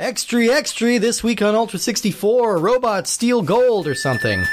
[0.00, 4.46] Extra, extra, this week on Ultra 64, robots steal gold or something.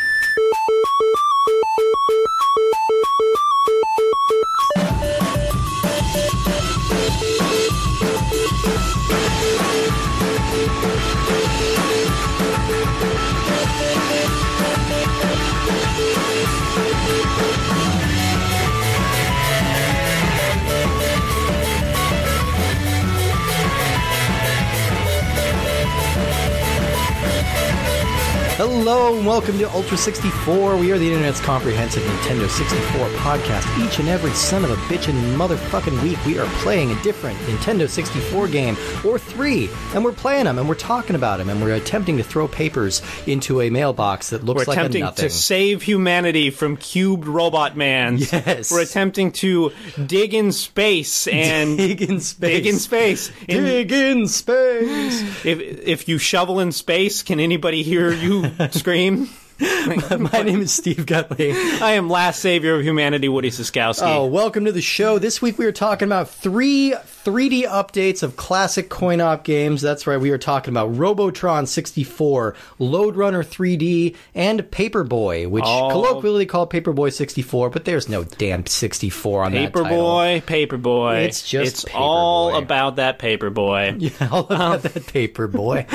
[29.27, 30.77] Welcome to Ultra 64.
[30.77, 33.85] We are the internet's comprehensive Nintendo 64 podcast.
[33.85, 37.37] Each and every son of a bitch and motherfucking week, we are playing a different
[37.39, 41.61] Nintendo 64 game or three, and we're playing them and we're talking about them and
[41.61, 45.29] we're attempting to throw papers into a mailbox that looks We're like a attempting to
[45.29, 48.17] save humanity from cubed robot man.
[48.19, 48.71] Yes.
[48.71, 49.73] We're attempting to
[50.05, 52.49] dig in space and dig in space.
[52.53, 53.31] dig in space.
[53.49, 55.45] In- Dig in space.
[55.45, 59.16] if if you shovel in space, can anybody hear you scream?
[59.59, 61.51] My name is Steve Gutley.
[61.81, 64.03] I am last savior of humanity, Woody Siskowski.
[64.03, 65.17] Oh, welcome to the show.
[65.17, 66.93] This week we are talking about three
[67.25, 69.81] 3D updates of classic coin op games.
[69.81, 75.89] That's right, we are talking about Robotron 64, Lode Runner 3D, and Paperboy, which Oh.
[75.89, 79.73] colloquially called Paperboy 64, but there's no damn 64 on that.
[79.73, 81.23] Paperboy, Paperboy.
[81.25, 83.97] It's just it's all about that Paperboy.
[84.19, 85.87] Yeah, all about that Paperboy.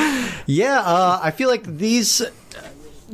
[0.46, 2.22] yeah, uh, I feel like these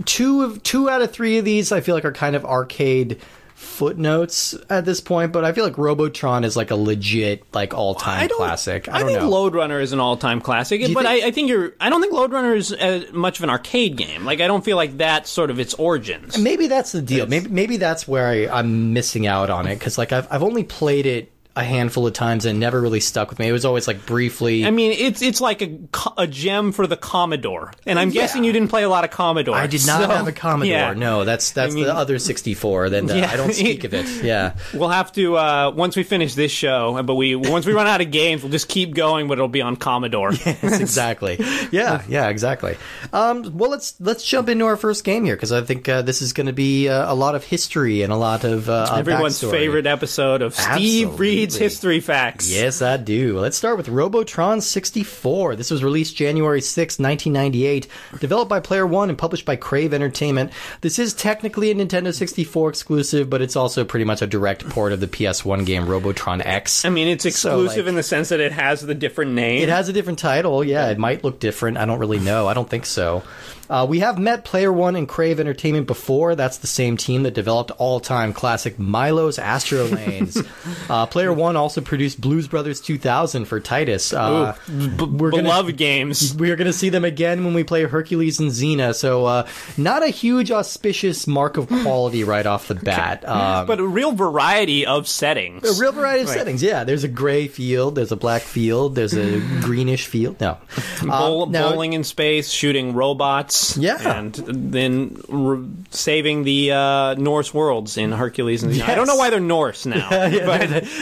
[0.04, 3.20] two of two out of three of these I feel like are kind of arcade
[3.58, 7.96] footnotes at this point, but I feel like Robotron is like a legit like all
[7.96, 8.88] time I don't, classic.
[8.88, 9.28] I, I, don't think know.
[9.28, 11.74] Lode Runner is an all-time classic, but think- I, I think you're.
[11.80, 14.24] I don't think Lode Runner is uh, much of an arcade game.
[14.24, 16.38] Like I don't feel like that's sort of its origins.
[16.38, 17.26] maybe that's the deal.
[17.26, 20.62] Maybe maybe that's where I, I'm missing out on it because like I've I've only
[20.62, 23.48] played it a handful of times and never really stuck with me.
[23.48, 24.64] It was always like briefly.
[24.64, 25.78] I mean, it's it's like a,
[26.16, 28.22] a gem for the Commodore, and I'm Yeah.
[28.22, 29.56] guessing you didn't play a lot of Commodore.
[29.56, 30.70] I did not so, have a Commodore.
[30.72, 30.92] yeah.
[30.94, 32.90] No, that's that's mean- the other 64.
[32.90, 33.30] Then uh, Yeah.
[33.32, 34.06] I don't speak of it.
[34.24, 34.54] Yeah.
[34.72, 38.00] We'll have to uh, once we finish this show, but we once we run out
[38.00, 40.32] of games, we'll just keep going, but it'll be on Commodore.
[40.62, 41.36] Yes, exactly.
[41.72, 42.76] Yeah, yeah, exactly.
[43.12, 46.22] Um, well, let's let's jump into our first game here because I think uh, this
[46.22, 49.40] is going to be uh, a lot of history and a lot of uh, Everyone's
[49.40, 49.50] backstory.
[49.50, 52.50] favorite episode of Steve Reed's History Facts.
[52.50, 53.38] Yes, I do.
[53.38, 55.56] Let's start with Robotron 64.
[55.56, 57.86] This was released January 6, 1998,
[58.20, 60.52] developed by Player One and published by Crave Entertainment.
[60.80, 64.92] This is technically a Nintendo 64 exclusive, but it's also pretty much a direct port
[64.92, 66.84] of the PS1 game Robotron X.
[66.84, 69.62] I mean, it's So, exclusive like- in the sense that it has the different name.
[69.62, 70.62] It has a different title.
[70.64, 71.76] Yeah, it might look different.
[71.78, 72.46] I don't really know.
[72.48, 73.22] I don't think so.
[73.70, 76.34] Uh, we have met Player One and Crave Entertainment before.
[76.34, 80.38] That's the same team that developed all-time classic Milo's Astro Lanes.
[80.90, 84.12] uh, Player One also produced Blues Brothers 2000 for Titus.
[84.12, 86.34] Uh, we're gonna- Beloved games.
[86.38, 88.94] we are going to see them again when we play Hercules and Xena.
[88.94, 89.46] So, uh,
[89.76, 93.24] not a huge auspicious mark of quality right off the bat.
[93.38, 95.78] Um, but a real variety of settings.
[95.78, 96.62] a real variety of settings.
[96.62, 100.40] Yeah, there's a gray field, there's a black field, there's a greenish field.
[100.40, 100.56] No,
[101.02, 104.18] Bowl, Um, now- bowling in space, shooting robots, Yeah.
[104.18, 105.58] and then r
[105.90, 108.62] saving the uh, Norse worlds in Hercules.
[108.62, 110.46] And I don't know why they're Norse now, Yeah,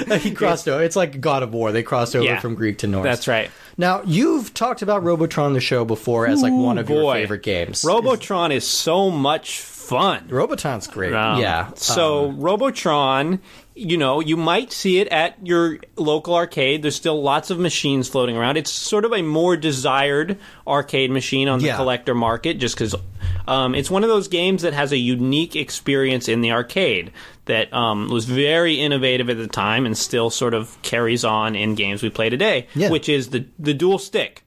[0.09, 0.83] but he crossed over.
[0.83, 1.73] It's like God of War.
[1.73, 2.41] They crossed over Yeah.
[2.41, 3.05] from Greek to Norse.
[3.05, 3.51] that's right.
[3.79, 7.85] Now you've talked about Robotron the show before as like one of your favorite games.
[7.85, 10.27] Robotron is so much fun.
[10.29, 11.13] Robotron's great.
[11.13, 11.71] Um, yeah.
[11.77, 13.41] So Robotron,
[13.79, 16.83] you know, you might see it at your local arcade.
[16.83, 18.57] There's still lots of machines floating around.
[18.57, 21.77] It's sort of a more desired arcade machine on the Yeah.
[21.77, 22.95] collector market, just because
[23.47, 27.13] um, it's one of those games that has a unique experience in the arcade
[27.45, 31.75] that um, was very innovative at the time and still sort of carries on in
[31.75, 32.91] games we play today, Yeah.
[32.91, 34.43] which is the the dual stick.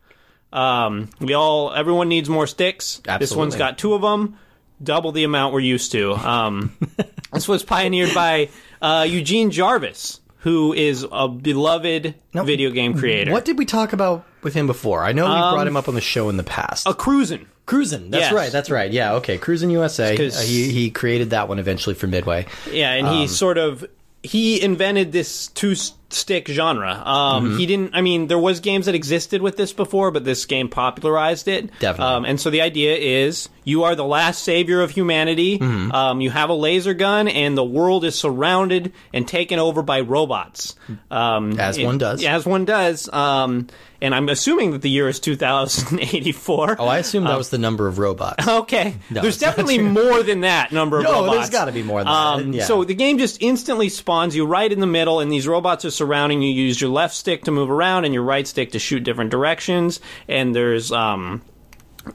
[0.51, 3.01] Um, we all, everyone needs more sticks.
[3.19, 4.37] This one's got two of them,
[4.81, 6.13] double the amount we're used to.
[6.13, 6.75] Um,
[7.33, 8.49] this was pioneered by
[8.81, 13.31] uh, Eugene Jarvis, who is a beloved Now, video game creator.
[13.31, 15.03] What did we talk about with him before?
[15.03, 16.87] I know we brought him up on the show in the past.
[16.87, 17.45] A cruisin'.
[17.65, 18.09] Cruisin'.
[18.09, 18.33] That's Yes.
[18.33, 18.51] right.
[18.51, 18.91] That's right.
[18.91, 19.13] Yeah.
[19.15, 19.37] Okay.
[19.37, 20.15] Cruisin' USA.
[20.15, 22.47] Uh, he he created that one eventually for Midway.
[22.71, 23.85] Yeah, and Um, he sort of
[24.23, 25.75] he invented this two
[26.09, 26.91] stick genre.
[27.05, 27.57] Um, Mm-hmm.
[27.57, 27.95] He didn't.
[27.95, 31.69] I mean, there was games that existed with this before, but this game popularized it.
[31.79, 32.15] Definitely.
[32.15, 35.59] Um, and so the idea is you are the last savior of humanity.
[35.59, 35.91] Mm-hmm.
[35.91, 40.01] Um, you have a laser gun, and the world is surrounded and taken over by
[40.01, 40.75] robots.
[41.11, 42.23] Um, As it- one does.
[42.23, 43.07] As one does.
[43.11, 43.67] Um,
[44.01, 46.77] and I'm assuming that the year is 2084.
[46.79, 48.47] Oh, I assume that was the number of robots.
[48.47, 48.95] Okay.
[49.11, 51.27] No, there's definitely more than that number of No, robots.
[51.27, 52.13] No, there's gotta be more than that,
[52.45, 52.63] Um, yeah.
[52.63, 55.89] So the game just instantly spawns you right in the middle, and these robots are
[55.99, 56.49] surrounding you.
[56.49, 59.29] You use your left stick to move around and your right stick to shoot different
[59.31, 59.99] directions.
[60.27, 61.41] And there's um,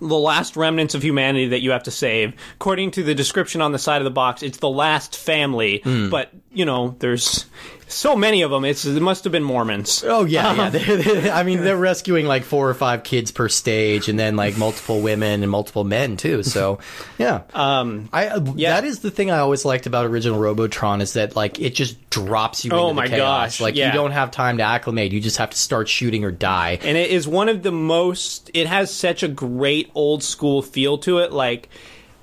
[0.00, 2.34] the last remnants of humanity that you have to save.
[2.54, 5.82] According to the description on the side of the box, it's the last family.
[6.10, 7.47] But you know, there's
[7.87, 8.65] so many of them.
[8.65, 10.03] It's it must have been Mormons.
[10.06, 10.71] Oh yeah, yeah.
[10.71, 14.37] They- they- I mean, they're rescuing like four or five kids per stage, and then
[14.37, 16.43] like multiple women and multiple men too.
[16.43, 16.79] So,
[17.19, 17.43] yeah.
[17.53, 18.71] Um, I yeah.
[18.81, 22.11] that is the thing I always liked about original Robotron is that like it just
[22.11, 23.53] drops you Oh into my the chaos.
[23.56, 23.89] gosh, Like yeah.
[23.89, 25.12] you don't have time to acclimate.
[25.12, 26.79] You just have to start shooting or die.
[26.83, 30.99] and it is one of the most it has such a great old school feel
[30.99, 31.69] to it like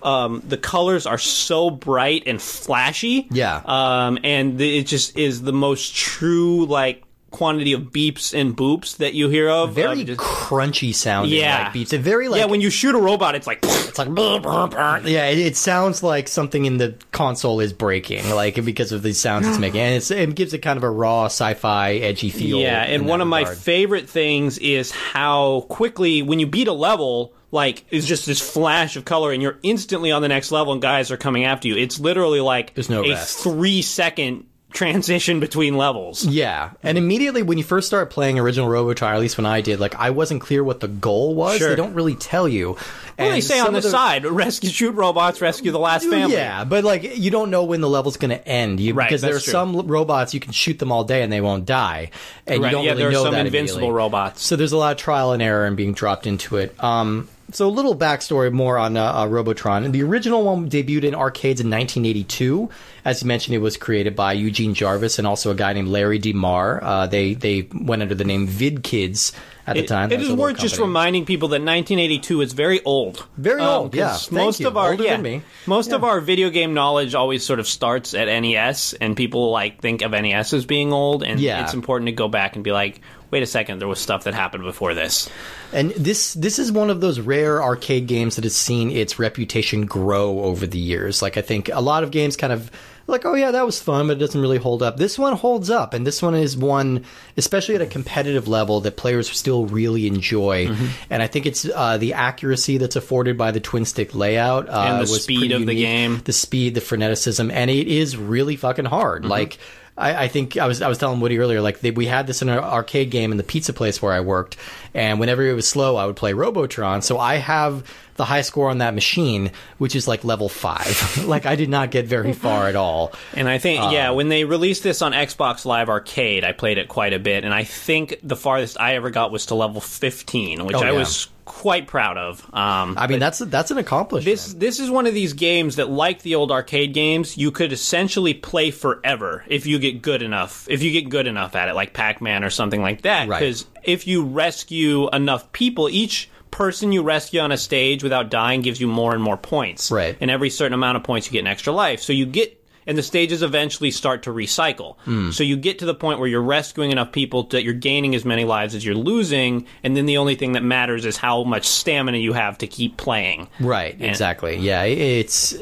[0.03, 3.61] um, the colors are so bright and flashy Yeah.
[3.65, 8.97] um, and the, it just is the most true like quantity of beeps and boops
[8.97, 11.63] that you hear of Very of just- crunchy sounding Yeah.
[11.63, 11.93] like beats.
[11.93, 15.27] It very like yeah when you shoot a robot it's like it's like yeah.
[15.27, 19.47] It, it sounds like something in the console is breaking, like because of the sounds
[19.47, 22.59] it's making, and it's, it gives it kind of a raw sci-fi edgy feel.
[22.59, 27.33] Yeah, and one of my favorite things is how quickly when you beat a level,
[27.51, 30.81] like it's just this flash of color, and you're instantly on the next level, and
[30.81, 31.75] guys are coming after you.
[31.77, 33.39] It's literally like There's no a rest.
[33.43, 36.25] three second transition between levels.
[36.25, 39.79] Yeah, and immediately when you first start playing original Robotron, at least when I did,
[39.79, 41.57] like I wasn't clear what the goal was.
[41.57, 41.69] Sure.
[41.69, 42.77] They don't really tell you.
[43.19, 46.33] Well, they say on the, of side, rescue shoot robots, rescue the last family.
[46.33, 48.79] Yeah, but like you don't know when the level's going to end.
[48.79, 49.51] You, Right, because there are true.
[49.51, 52.09] some robots you can shoot them all day and they won't die,
[52.47, 54.43] and Right, you don't yeah, really there are know some that invincible robots.
[54.43, 56.81] So there's a lot of trial and error and being dropped into it.
[56.83, 59.91] Um, so a little backstory more on uh, uh, Robotron.
[59.91, 62.69] The original one debuted in arcades in 1982.
[63.03, 66.19] As you mentioned, it was created by Eugene Jarvis and also a guy named Larry
[66.19, 66.83] DeMar.
[66.83, 69.31] Uh, they they went under the name Vid Kidz
[69.65, 70.11] at the It- time.
[70.11, 73.25] it is worth just reminding people that 1982 is very old.
[73.37, 74.17] Very Um, old, yeah.
[74.31, 74.67] Most you.
[74.67, 78.27] of our Older yeah, most of our video game knowledge always sort of starts at
[78.27, 81.63] NES, and people like think of NES as being old, and Yeah.
[81.63, 83.01] it's important to go back and be like,
[83.31, 85.29] wait a second, there was stuff that happened before this.
[85.73, 89.85] And this this is one of those rare arcade games that has seen its reputation
[89.85, 91.21] grow over the years.
[91.21, 92.69] Like I think a lot of games kind of
[93.07, 94.97] like, oh yeah, that was fun, but it doesn't really hold up.
[94.97, 97.05] This one holds up, and this one is one,
[97.37, 100.67] especially at a competitive level, that players still really enjoy.
[100.67, 100.85] Mm-hmm.
[101.09, 104.83] And I think it's uh, the accuracy that's afforded by the twin stick layout uh,
[104.87, 106.21] And the was speed of the game.
[106.23, 109.23] the speed, the freneticism, and it is really fucking hard.
[109.23, 109.31] Mm-hmm.
[109.31, 109.57] Like.
[109.97, 112.41] I, I think I was I was telling Woody earlier, like they, we had this
[112.41, 114.57] in an arcade game in the pizza place where I worked,
[114.93, 117.01] and whenever it was slow, I would play Robotron.
[117.01, 117.83] So I have
[118.15, 121.23] the high score on that machine, which is like level five.
[121.25, 123.13] like I did not get very far at all.
[123.33, 126.77] And I think, Um, yeah, when they released this on Xbox Live Arcade, I played
[126.77, 129.81] it quite a bit, and I think the farthest I ever got was to level
[129.81, 130.91] 15, which Oh, I yeah.
[130.91, 132.43] was quite proud of.
[132.53, 134.25] Um, I mean, that's that's an accomplishment.
[134.25, 137.71] This this is one of these games that, like the old arcade games, you could
[137.71, 140.67] essentially play forever if you get good enough.
[140.69, 143.27] If you get good enough at it, like Pac Man or something like that.
[143.27, 143.39] Right.
[143.39, 148.61] Because if you rescue enough people, each person you rescue on a stage without dying
[148.61, 149.89] gives you more and more points.
[149.89, 150.17] Right.
[150.19, 152.01] And every certain amount of points, you get an extra life.
[152.01, 152.60] So you get.
[152.87, 154.97] And the stages eventually start to recycle.
[154.99, 155.31] Hmm.
[155.31, 158.25] So you get to the point where you're rescuing enough people that you're gaining as
[158.25, 161.67] many lives as you're losing, and then the only thing that matters is how much
[161.67, 163.47] stamina you have to keep playing.
[163.59, 164.57] Right, exactly.
[164.57, 165.53] Yeah, it's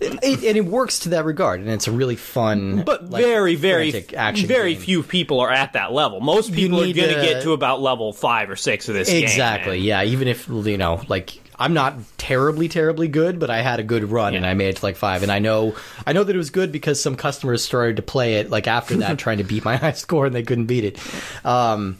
[0.00, 3.56] it, and it works to that regard, and it's a really fun, But like, very,
[3.56, 4.48] very, action.
[4.48, 4.82] very game.
[4.82, 6.20] few people are at that level.
[6.20, 9.22] Most people are going to get to about level five or six of this game.
[9.22, 9.78] Exactly.
[9.78, 9.84] man.
[9.86, 10.02] yeah.
[10.04, 14.10] Even if you know, like, I'm not terribly, terribly good, but I had a good
[14.10, 15.22] run and I made it to like five.
[15.22, 18.34] And I know, I know that it was good because some customers started to play
[18.36, 20.98] it like after that, trying to beat my high score, and they couldn't beat it.
[21.46, 21.98] Um,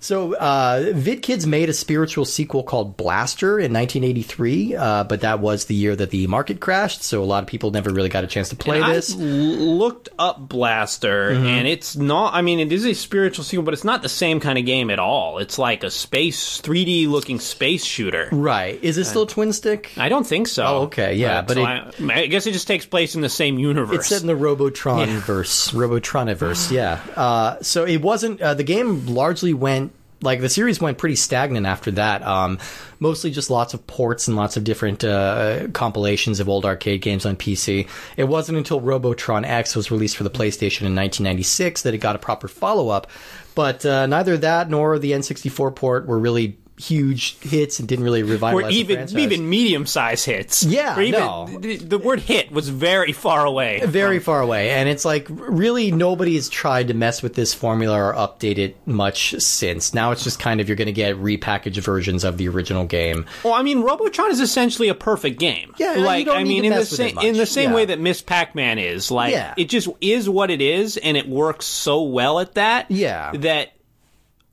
[0.00, 5.40] so, uh, Vid Kidz made a spiritual sequel called Blaster in 1983, uh, but that
[5.40, 8.24] was the year that the market crashed, so a lot of people never really got
[8.24, 9.14] a chance to play I this.
[9.14, 9.60] Mm-hmm.
[9.62, 12.34] looked up Blaster, and it's not.
[12.34, 14.90] I mean, it is a spiritual sequel, but it's not the same kind of game
[14.90, 15.38] at all.
[15.38, 18.28] It's like a space, 3D looking space shooter.
[18.32, 18.82] Right.
[18.82, 19.92] Is it still twin stick?
[19.96, 20.64] I don't think so.
[20.64, 21.92] Oh, okay, yeah, but so it- I,
[22.22, 23.96] I guess it just takes place in the same universe.
[23.98, 26.70] It's set in the Robotron verse, Robotroniverse.
[26.70, 27.00] Yeah.
[27.16, 28.40] Uh, so it wasn't.
[28.40, 29.89] Uh, the game largely went
[30.22, 32.22] like the series went pretty stagnant after that.
[32.22, 32.58] Um,
[32.98, 37.24] mostly just lots of ports and lots of different uh, compilations of old arcade games
[37.24, 37.88] on PC.
[38.16, 42.16] It wasn't until Robotron X was released for the PlayStation in 1996 that it got
[42.16, 43.06] a proper follow up.
[43.54, 48.22] But uh, neither that nor the N64 port were really huge hits and didn't really
[48.22, 50.62] revitalize or even even medium sized hits.
[50.62, 51.58] Yeah, or even, no.
[51.60, 53.80] the, the word hit was very far away.
[53.84, 57.96] very far away and it's like really nobody has tried to mess with this formula
[57.96, 61.78] or update it much since now it's just kind of you're going to get repackaged
[61.82, 65.74] versions of the original game Well, I mean, Robotron is essentially a perfect game.
[65.78, 68.00] Yeah, like I mean, in the mess with it same in the same way that
[68.00, 69.10] Miss Pac-Man is.
[69.10, 69.54] Like, Yeah.
[69.56, 72.90] it just is what it is, and it works so well at that.
[72.90, 73.32] Yeah.
[73.32, 73.72] that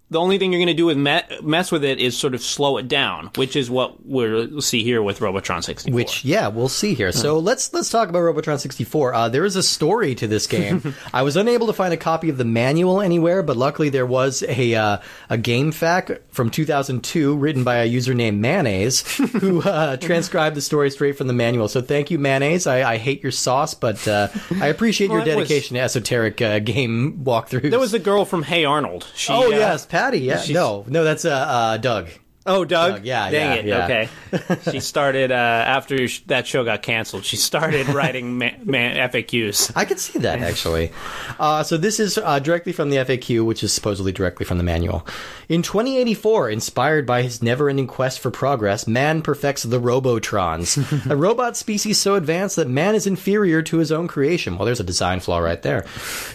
[0.09, 2.41] the only thing you're going to do with me- mess with it is sort of
[2.41, 5.93] slow it down, which is what we'll see here with Robotron 64.
[5.93, 7.11] which yeah we'll see here.
[7.11, 10.93] So let's let's talk about robotron 64 uh, there is a story to this game.
[11.13, 14.43] I was unable to find a copy of the manual anywhere but luckily there was
[14.47, 14.97] a uh,
[15.29, 20.89] a GameFAQ from 2002 written by a user named mayonnaise who uh, transcribed the story
[20.91, 21.67] straight from the manual.
[21.67, 22.65] So thank you mayonnaise.
[22.67, 24.27] I, I hate your sauce but uh,
[24.61, 27.69] i appreciate your Well, was- dedication to esoteric uh, game walkthroughs.
[27.69, 29.05] There was the girl from Hey Arnold.
[29.15, 30.37] She, oh uh, yes patty yeah.
[30.39, 30.85] She's- no.
[30.87, 32.07] No that's uh, uh, doug
[32.47, 32.93] Oh, Doug.
[32.95, 33.65] Doug, yeah, Dang yeah, it.
[33.65, 33.83] yeah.
[33.83, 34.71] Okay.
[34.71, 37.25] she started uh, after that show got canceled.
[37.25, 39.73] She started writing ma- ma- FAQs.
[39.75, 40.91] I could see that actually.
[41.39, 44.63] Uh, so this is uh, directly from the FAQ, which is supposedly directly from the
[44.63, 45.05] manual.
[45.49, 50.77] In 2084, inspired by his never-ending quest for progress, man perfects the Robotrons,
[51.09, 54.57] a robot species so advanced that man is inferior to his own creation.
[54.57, 55.85] Well, there's a design flaw right there.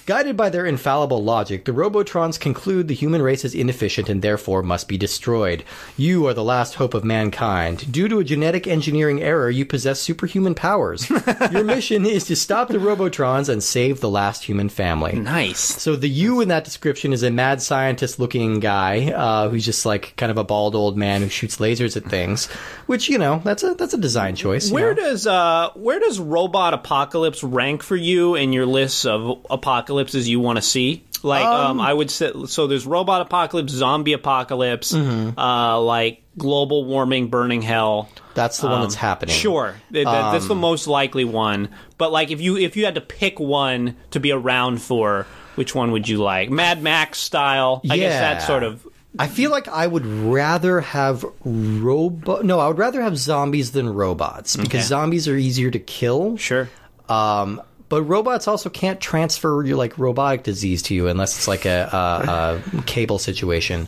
[0.07, 4.63] Guided by their infallible logic, the Robotrons conclude the human race is inefficient and therefore
[4.63, 5.65] must be destroyed.
[6.03, 7.93] You are the last hope of mankind.
[7.93, 11.09] Due to a genetic engineering error, you possess superhuman powers.
[11.53, 15.13] Your mission is to stop the Robotrons and save the last human family.
[15.13, 15.61] Nice.
[15.61, 19.87] So the you in that description is a mad scientist looking guy uh, who's just
[19.87, 22.47] like kind of a bald old man who shoots lasers at things,
[22.87, 24.73] which you know that's a that's a design choice.
[24.73, 25.03] Where know?
[25.05, 30.41] does uh where does Robot Apocalypse rank for you in your list of apocalypses you
[30.41, 31.05] want to see?
[31.25, 35.39] Like um, I would say so there's Robot Apocalypse, Zombie Apocalypse, Mm-hmm.
[35.39, 38.09] uh like global warming, burning hell.
[38.35, 39.35] that's the one that's happening.
[39.35, 41.69] Um, Sure, Th- th- that's Um, the most likely one.
[41.99, 45.75] But like, if you if you had to pick one to be around for, which
[45.75, 46.49] one would you like?
[46.51, 47.81] Mad Max style?
[47.91, 48.21] I guess Yeah.
[48.21, 48.87] that's sort of
[49.19, 52.45] I feel like I would rather have robot.
[52.47, 54.89] No, I would rather have zombies than robots because Okay.
[54.89, 56.39] zombies are easier to kill.
[56.39, 56.71] sure.
[57.11, 61.67] Um, but robots also can't transfer your like robotic disease to you unless it's like
[61.67, 63.87] a, a, a cable situation.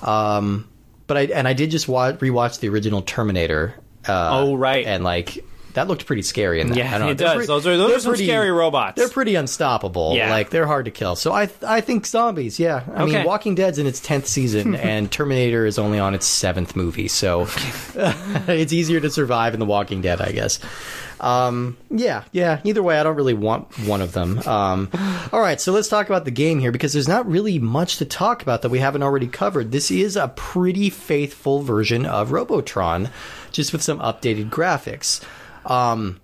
[0.00, 0.66] Um,
[1.12, 3.74] but I and I did just watch, rewatch the original Terminator.
[4.08, 4.86] Uh, Oh, right.
[4.86, 6.60] and like that looked pretty scary.
[6.60, 6.76] In that.
[6.76, 7.08] Yeah, I don't know.
[7.12, 7.34] it They're does.
[7.34, 8.96] pretty- those are those are some pretty- scary robots.
[8.98, 10.14] They're pretty unstoppable.
[10.14, 10.30] Yeah.
[10.30, 11.16] Like they're hard to kill.
[11.16, 12.58] So I I think zombies.
[12.58, 13.16] Yeah, I Okay.
[13.16, 17.08] mean Walking Dead's in its tenth season, and Terminator is only on its seventh movie.
[17.08, 17.46] So
[18.48, 20.58] it's easier to survive in The Walking Dead, I guess.
[21.22, 22.60] Um, yeah, yeah.
[22.64, 24.40] Either way, I don't really want one of them.
[24.40, 24.90] Um,
[25.32, 28.04] all right, so let's talk about the game here because there's not really much to
[28.04, 29.70] talk about that we haven't already covered.
[29.70, 33.08] This is a pretty faithful version of Robotron,
[33.52, 35.22] just with some updated graphics.
[35.64, 36.20] Um,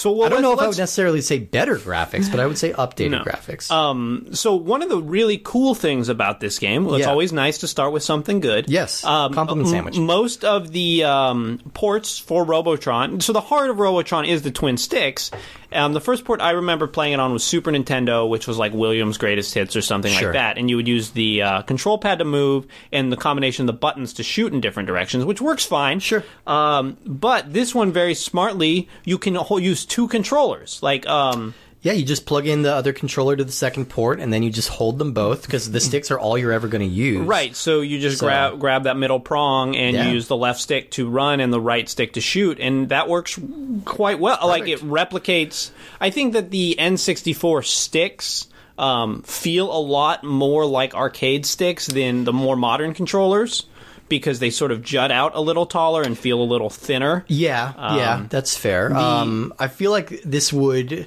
[0.00, 2.58] so well, I don't know if I would necessarily say better graphics, but I would
[2.58, 3.18] say updated No.
[3.24, 3.70] graphics.
[3.70, 7.10] Um, so one of the really cool things about this game, well, it's Yeah.
[7.10, 8.68] always nice to start with something good.
[8.68, 9.04] Yes.
[9.04, 9.96] Um, Compliment m- sandwich.
[9.98, 14.76] Most of the um, ports for Robotron, so the heart of Robotron is the twin
[14.76, 15.30] sticks.
[15.72, 18.72] Um, the first port I remember playing it on was Super Nintendo, which was like
[18.72, 20.28] Williams' greatest hits or something Sure.
[20.28, 20.58] like that.
[20.58, 23.78] And you would use the uh, control pad to move and the combination of the
[23.78, 26.00] buttons to shoot in different directions, which works fine.
[26.00, 26.24] Sure.
[26.46, 30.82] Um, but this one, very smartly, you can use two controllers.
[30.82, 34.32] Like, um, yeah, you just plug in the other controller to the second port, and
[34.32, 36.94] then you just hold them both because the sticks are all you're ever going to
[36.94, 37.26] use.
[37.26, 40.06] Right, so you just So- grab grab that middle prong and Yeah.
[40.08, 43.08] you use the left stick to run and the right stick to shoot, and that
[43.08, 43.38] works
[43.84, 44.38] quite well.
[44.42, 45.70] Like it replicates.
[46.00, 48.46] I think that the N64 sticks
[48.78, 53.64] um, feel a lot more like arcade sticks than the more modern controllers
[54.08, 57.24] because they sort of jut out a little taller and feel a little thinner.
[57.28, 58.92] Yeah, yeah, Um, that's fair.
[58.96, 61.06] um, I feel like this would,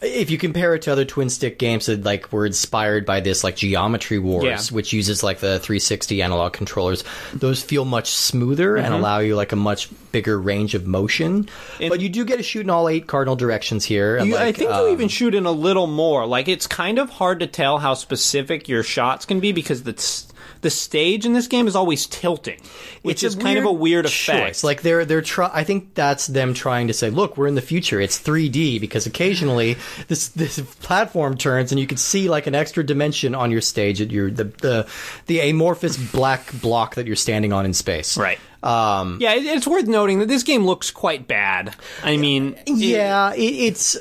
[0.00, 3.42] if you compare it to other twin stick games that like were inspired by this,
[3.42, 4.60] like Geometry Wars, Yeah.
[4.74, 7.02] which uses like the 360 analog controllers,
[7.34, 8.84] those feel much smoother Mm-hmm.
[8.84, 11.48] and allow you like a much bigger range of motion.
[11.80, 14.18] but you do get to shoot in all eight cardinal directions here.
[14.22, 16.26] You, I think um, you even shoot in a little more.
[16.26, 19.92] Like it's kind of hard to tell how specific your shots can be because the
[20.60, 22.60] the stage in this game is always tilting,
[23.02, 24.38] which It's is kind of a weird effect.
[24.46, 24.64] choice.
[24.64, 27.62] Like they're they're try- I think that's them trying to say, look, we're in the
[27.62, 28.00] future.
[28.00, 29.76] It's 3D because occasionally
[30.08, 34.00] this this platform turns and you can see like an extra dimension on your stage
[34.00, 34.88] at your the the
[35.26, 38.16] the amorphous black block that you're standing on in space.
[38.16, 38.38] right.
[38.60, 41.76] Um, Yeah, it's worth noting that this game looks quite bad.
[42.02, 43.96] I mean, yeah, it, it's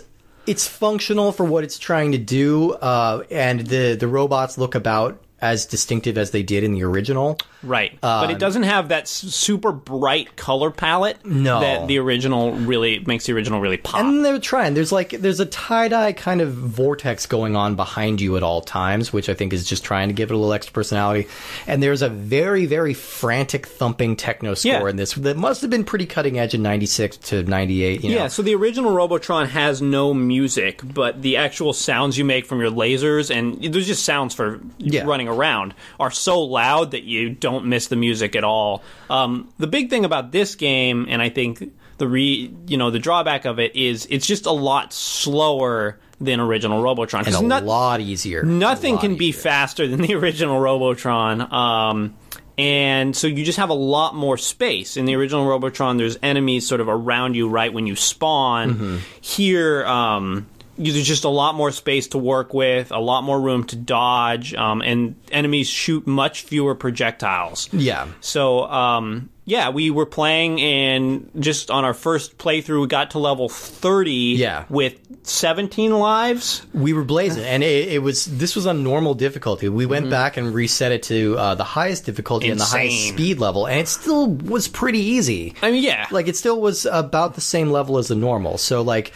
[0.48, 5.22] it's functional for what it's trying to do, uh, and the the robots look about
[5.42, 7.38] as distinctive as they did in the original.
[7.68, 11.26] Right, but it um, doesn't have that super bright color palette.
[11.26, 11.60] No.
[11.60, 14.02] that the original really makes the original really pop.
[14.02, 14.74] And they're trying.
[14.74, 18.62] There's like there's a tie dye kind of vortex going on behind you at all
[18.62, 21.28] times, which I think is just trying to give it a little extra personality.
[21.68, 24.88] And there's a very very frantic thumping techno score Yeah.
[24.90, 28.04] in this that must have been pretty cutting edge in '96 to '98.
[28.04, 28.16] You know?
[28.16, 32.60] Yeah, so the original Robotron has no music, but the actual sounds you make from
[32.62, 35.04] your lasers and there's just sounds for Yeah.
[35.06, 38.84] running around are so loud that you don't miss the music at all.
[39.10, 43.00] Um, the big thing about this game, and I think the re, you know, the
[43.00, 47.26] drawback of it is it's just a lot slower than original Robotron.
[47.28, 48.44] and a not- lot easier.
[48.44, 51.42] Nothing lot can be faster than the original Robotron.
[51.54, 52.16] Um,
[52.58, 54.98] and so you just have a lot more space.
[54.98, 58.74] In the original Robotron, there's enemies sort of around you right when you spawn.
[58.74, 58.98] Mm-hmm.
[59.22, 60.48] Here, um,
[60.78, 64.54] there's just a lot more space to work with, a lot more room to dodge,
[64.54, 67.68] um, and enemies shoot much fewer projectiles.
[67.74, 68.08] Yeah.
[68.22, 73.20] So, um, yeah, we were playing, and just on our first playthrough, we got to
[73.20, 74.66] level 30 Yeah.
[74.70, 76.66] with 17 lives.
[76.74, 79.70] We were blazing, and it, it was this was on normal difficulty.
[79.70, 83.40] We went back and reset it to uh, the highest difficulty and the highest speed
[83.40, 85.56] level, and it still was pretty easy.
[85.62, 86.08] I mean, yeah.
[86.12, 88.58] like it still was about the same level as the normal.
[88.58, 89.14] So like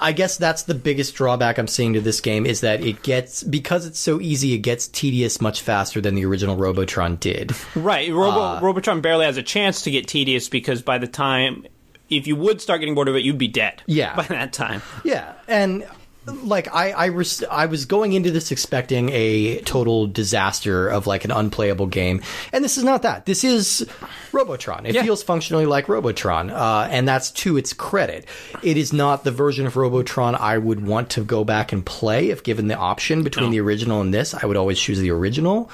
[0.00, 3.42] I guess that's the biggest drawback I'm seeing to this game is that it gets
[3.42, 7.52] because it's so easy, it gets tedious much faster than the original Robotron did.
[7.74, 8.10] Right.
[8.12, 11.66] Robo- Uh, Robotron barely has a chance to get tedious because by the time,
[12.08, 13.82] if you would start getting bored of it, you'd be dead.
[13.86, 14.16] Yeah.
[14.16, 14.82] By that time.
[15.04, 15.86] Yeah, and
[16.26, 21.24] like I I, res- I was going into this expecting a total disaster of like
[21.24, 22.22] an unplayable game,
[22.52, 23.26] and this is not that.
[23.26, 23.86] This is
[24.32, 24.86] Robotron.
[24.86, 25.02] It Yeah.
[25.02, 28.26] feels functionally like Robotron, uh, and that's to its credit.
[28.62, 32.30] It is not the version of Robotron I would want to go back and play
[32.30, 33.50] if given the option between No.
[33.52, 34.34] the original and this.
[34.34, 35.70] I would always choose the original,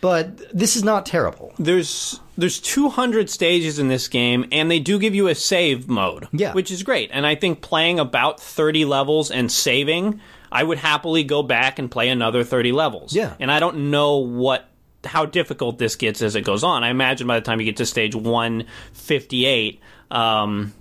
[0.00, 1.52] but this is not terrible.
[1.58, 6.26] There's there's 200 stages in this game, and they do give you a save mode,
[6.32, 6.52] Yeah.
[6.52, 7.10] which is great.
[7.12, 10.20] And I think playing about 30 levels and saving,
[10.50, 13.14] I would happily go back and play another 30 levels.
[13.14, 13.34] Yeah.
[13.38, 14.66] And I don't know what
[15.04, 16.84] how difficult this gets as it goes on.
[16.84, 19.80] I imagine by the time you get to stage 158,
[20.10, 20.72] um,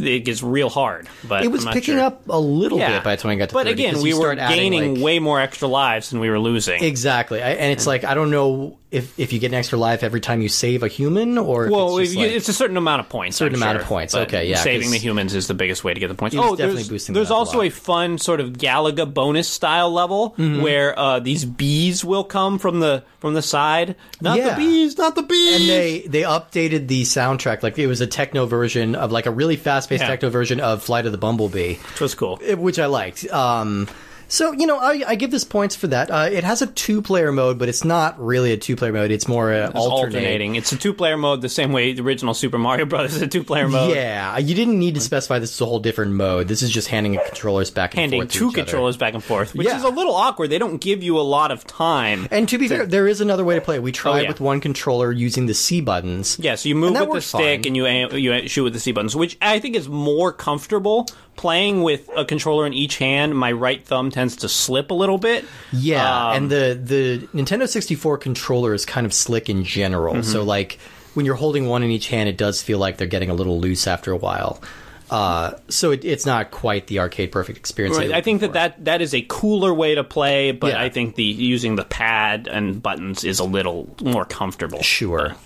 [0.00, 1.08] it gets real hard.
[1.26, 2.00] But It was picking sure.
[2.00, 2.92] up a little Yeah.
[2.92, 5.18] bit by the time I got to But 30, again, we were gaining like- way
[5.18, 6.82] more extra lives than we were losing.
[6.82, 10.02] Exactly, I, and it's like I don't know if if you get an extra life
[10.04, 13.00] every time you save a human, or if Well, it's, like- it's a certain amount
[13.00, 13.36] of points.
[13.36, 15.92] Certain I'm amount sure, of points, okay, yeah, Saving the humans is the biggest way
[15.94, 16.36] to get the points.
[16.38, 17.66] Oh, definitely there's, there's a also lot.
[17.66, 20.60] a fun sort of Galaga bonus style level Mm-hmm.
[20.62, 23.96] where uh, these bees will come from the from the side.
[24.20, 24.50] Not Yeah.
[24.50, 25.60] the bees, not the bees.
[25.60, 29.30] and they they updated the soundtrack like it was a techno version of like a
[29.46, 30.08] really fast paced Yeah.
[30.08, 32.36] techno version of Flight of the Bumblebee, which was cool.
[32.56, 33.26] which I liked.
[33.30, 33.88] Um,
[34.28, 36.10] so you know, I, I give this points for that.
[36.10, 39.10] Uh, it has a two player mode, but it's not really a two player mode.
[39.10, 39.86] It's more uh, It's alternating.
[40.16, 40.56] alternating.
[40.56, 43.26] It's a two player mode the same way the original Super Mario Brothers is a
[43.28, 43.94] two player mode.
[43.94, 46.48] Yeah, you didn't need to specify this is a whole different mode.
[46.48, 48.62] This is just handing controllers back and Handing forth to two each other.
[48.64, 49.76] controllers back and forth, which Yeah.
[49.76, 50.50] is a little awkward.
[50.50, 52.28] They don't give you a lot of time.
[52.30, 53.76] And to be fair, there is another way to play.
[53.76, 53.82] it.
[53.82, 54.28] We tried Oh, yeah.
[54.28, 56.38] with one controller using the C buttons.
[56.40, 57.66] Yeah, so you move with the stick fine.
[57.66, 61.06] and you aim, you shoot with the C buttons, which I think is more comfortable.
[61.36, 65.18] Playing with a controller in each hand, my right thumb tends to slip a little
[65.18, 65.44] bit.
[65.72, 70.14] Yeah, Um, and the the Nintendo 64 controller is kind of slick in general.
[70.14, 70.32] Mm-hmm.
[70.32, 70.78] So like
[71.14, 73.60] when you're holding one in each hand, it does feel like they're getting a little
[73.60, 74.60] loose after a while.
[75.08, 77.96] Uh, so it, it's not quite the arcade perfect experience.
[77.96, 80.82] Right, I think that, that that is a cooler way to play, but Yeah.
[80.82, 84.82] I think the using the pad and buttons is a little more comfortable.
[84.82, 85.28] Sure.
[85.28, 85.36] But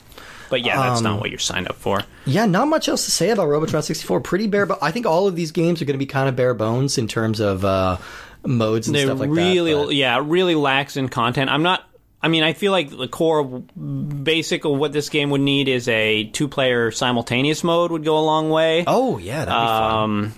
[0.56, 2.02] yeah, that's Um, not what you're signed up for.
[2.26, 4.20] Yeah, not much else to say about Robotron 64.
[4.20, 6.34] Pretty bare, but I think all of these games are going to be kind of
[6.36, 7.98] bare bones in terms of uh,
[8.44, 9.86] modes and They stuff like really, that.
[9.86, 11.50] but- yeah, really lacks in content.
[11.50, 11.84] I'm not.
[12.22, 15.88] I mean, I feel like the core basic of what this game would need is
[15.88, 18.84] a two-player simultaneous mode would go a long way.
[18.86, 20.32] Oh yeah, that'd be fun.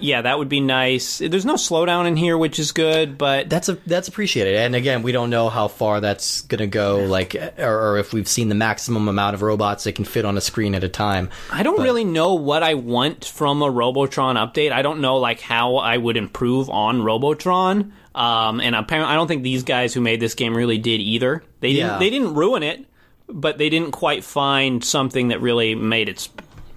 [0.00, 1.18] Yeah, that would be nice.
[1.18, 5.02] There's no slowdown in here, which is good, but That's a that's appreciated, and again,
[5.02, 8.54] we don't know how far that's gonna go, like, or, or if we've seen the
[8.54, 11.30] maximum amount of robots that can fit on a screen at a time.
[11.52, 14.72] I don't really know what I want from a Robotron update.
[14.72, 17.92] I don't know like how I would improve on Robotron.
[18.14, 21.44] Um, and apparently, I don't think these guys who made this game really did either.
[21.60, 21.88] They didn't.
[21.88, 21.98] Yeah.
[21.98, 22.84] They didn't ruin it,
[23.28, 26.28] but they didn't quite find something that really made it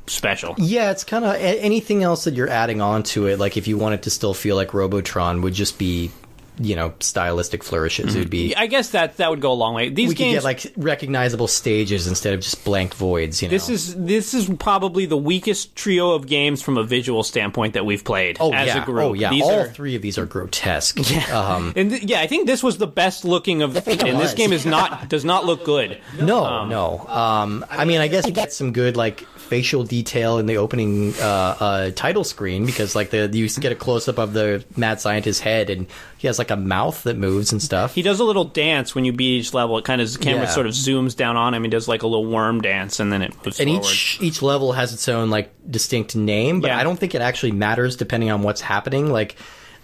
[0.07, 0.55] special.
[0.57, 3.39] Yeah, it's kind of anything else that you're adding on to it.
[3.39, 6.11] Like if you want it to still feel like Robotron, would just be
[6.59, 8.13] you know stylistic flourishes.
[8.13, 9.89] It would be I guess that that would go a long way.
[9.89, 13.41] These we could games get like recognizable stages instead of just blank voids.
[13.41, 17.23] You know, This is this is probably the weakest trio of games from a visual
[17.23, 19.03] standpoint that we've played oh as yeah, a group.
[19.03, 20.99] oh yeah, These all are, three of these are grotesque.
[21.31, 23.75] Um, and th- yeah, I think this was the best looking of.
[23.87, 25.99] And this game is not does not look good.
[26.21, 26.99] no, no.
[27.07, 31.13] Um, I mean, I guess you get some good like facial detail in the opening
[31.19, 31.25] uh,
[31.59, 35.41] uh, title screen because like the you get a close up of the mad scientist's
[35.41, 35.87] head and
[36.17, 37.93] he has like a mouth that moves and stuff.
[37.93, 39.77] He does a little dance when you beat each level.
[39.77, 40.49] It kind of the camera Yeah.
[40.51, 41.63] sort of zooms down on him.
[41.65, 43.83] He does like a little worm dance, and then it moves and forward.
[43.85, 46.79] each each level has its own like distinct name, but Yeah.
[46.79, 49.11] I don't think it actually matters depending on what's happening.
[49.11, 49.35] Like,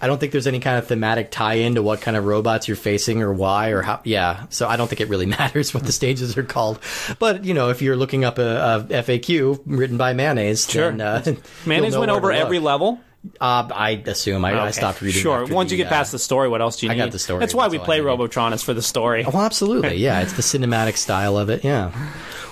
[0.01, 2.77] I don't think there's any kind of thematic tie-in to what kind of robots you're
[2.77, 3.99] facing or why or how.
[4.03, 6.79] Yeah, so I don't think it really matters what the stages are called.
[7.19, 10.91] But you know, if you're looking up a, a FAQ written by Mayonnaise, Sure.
[10.91, 11.23] then, uh,
[11.65, 12.99] Mayonnaise went over every level.
[13.39, 15.21] Uh, I assume I, I stopped reading.
[15.21, 15.45] Sure.
[15.45, 17.01] Once the, you get past the story, what else do you I need?
[17.01, 18.01] got the story, That's why that's we play.
[18.01, 19.23] Robotron is for the story.
[19.23, 19.97] Well, absolutely.
[20.07, 21.63] Yeah, it's the cinematic style of it.
[21.63, 21.91] Yeah.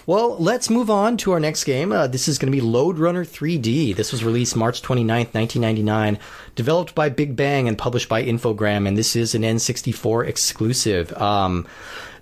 [0.08, 1.92] Well, let's move on to our next game.
[1.92, 3.96] Uh, this is going to be Lode Runner 3D.
[3.96, 6.20] This was released March 29th, 1999,
[6.56, 11.12] developed by Big Bang and published by Infogrames, and this is an N64 exclusive.
[11.14, 11.66] Um,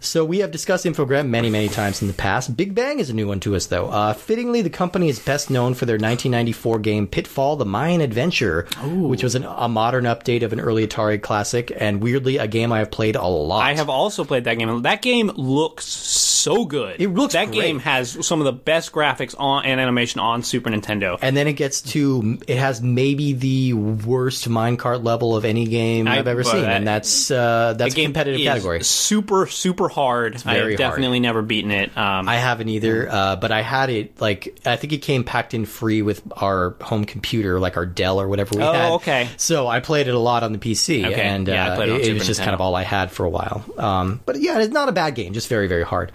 [0.03, 2.55] so we have discussed Infogrames many, many times in the past.
[2.55, 3.87] Big Bang is a new one to us, though.
[3.89, 8.67] Uh, fittingly, the company is best known for their 1994 game Pitfall: The Mayan Adventure,
[8.83, 12.71] which was an, a modern update of an early Atari classic, and weirdly, a game
[12.71, 13.63] I have played a lot.
[13.63, 14.81] I have also played that game.
[14.83, 17.01] That game looks so good.
[17.01, 17.61] It looks that great.
[17.61, 21.17] game has some of the best graphics on and animation on Super Nintendo.
[21.21, 26.07] and then it gets to it has maybe the worst minecart level of any game
[26.07, 28.83] I- I've ever seen, that- and that's uh, that's a competitive category.
[28.83, 30.39] Super, super hard.
[30.41, 30.77] very I've hard.
[30.77, 31.95] definitely never beaten it.
[31.97, 35.53] Um, I haven't either, uh, but I had it like I think it came packed
[35.53, 38.91] in free with our home computer, like our Dell or whatever we Oh, had.
[38.93, 39.29] okay.
[39.38, 41.21] So I played it a lot on the PC, Okay.
[41.21, 43.63] and Yeah, uh, it it, was just kind of all I had for a while.
[43.77, 46.12] Um, but yeah, it's not a bad game, just very very hard.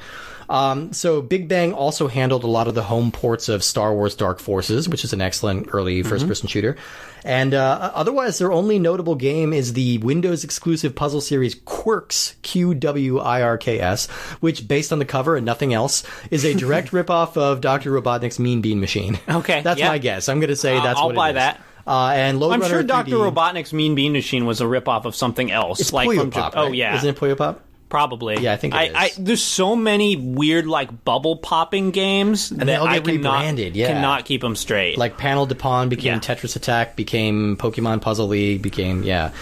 [0.50, 4.14] Um, so Big Bang also handled a lot of the home ports of Star Wars
[4.16, 6.08] Dark Forces, which is an excellent early Mm-hmm.
[6.08, 6.76] first-person shooter.
[7.24, 12.74] And uh, otherwise, their only notable game is the Windows exclusive puzzle series Qwirks, Q
[12.74, 14.06] W I R K S,
[14.40, 17.90] which, based on the cover and nothing else, is a direct ripoff of Dr.
[17.90, 19.18] Robotnik's Mean Bean Machine.
[19.28, 19.88] Okay, that's yeah.
[19.88, 20.28] my guess.
[20.28, 21.60] I'm going to say Uh, that's I'll what buy that.
[21.86, 23.12] Uh, and Load I'm Runner sure Dr.
[23.12, 25.80] 3D Robotnik's Mean Bean Machine was a ripoff of something else.
[25.80, 27.62] It's like Puyo Pop, Jap- Oh yeah, Isn't it Puyo Pop?
[27.88, 28.38] Probably.
[28.38, 28.94] Yeah, I think it I, is.
[28.94, 33.38] I, there's so many weird like bubble popping games they that all I get cannot,
[33.38, 33.88] rebranded, yeah.
[33.88, 34.98] cannot keep them straight.
[34.98, 36.18] Like Panel de Pon became Yeah.
[36.20, 39.32] Tetris Attack, became Pokemon Puzzle League, became yeah.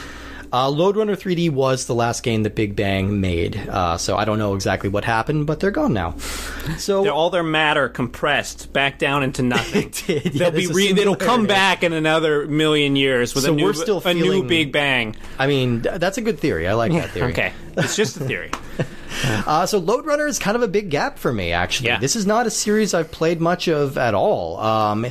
[0.52, 4.24] Uh, Lode Runner 3D was the last game that Big Bang made, uh, so I
[4.24, 6.14] don't know exactly what happened, but they're gone now.
[6.78, 9.92] So They're- all their matter compressed back down into nothing.
[10.06, 13.56] did, yeah, They'll be re- it'll come back in another million years with So a
[13.56, 15.16] new we're still a new Big Bang.
[15.38, 16.66] I mean, that's a good theory.
[16.68, 17.32] I like that theory.
[17.32, 18.50] Okay, it's just a theory.
[19.46, 21.88] Uh, so Lode Runner is kind of a big gap for me, actually.
[21.88, 21.98] Yeah.
[21.98, 24.58] This is not a series I've played much of at all.
[24.58, 25.06] Um,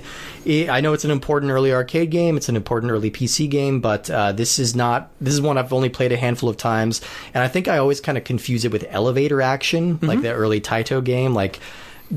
[0.46, 3.80] it, I know it's an important early arcade game, it's an important early PC game,
[3.82, 5.10] but uh, this is not.
[5.22, 7.02] This is one I've only played a handful of times,
[7.34, 10.06] and I think I always kind of confuse it with elevator action, Mm-hmm.
[10.06, 11.60] like the early Taito game, like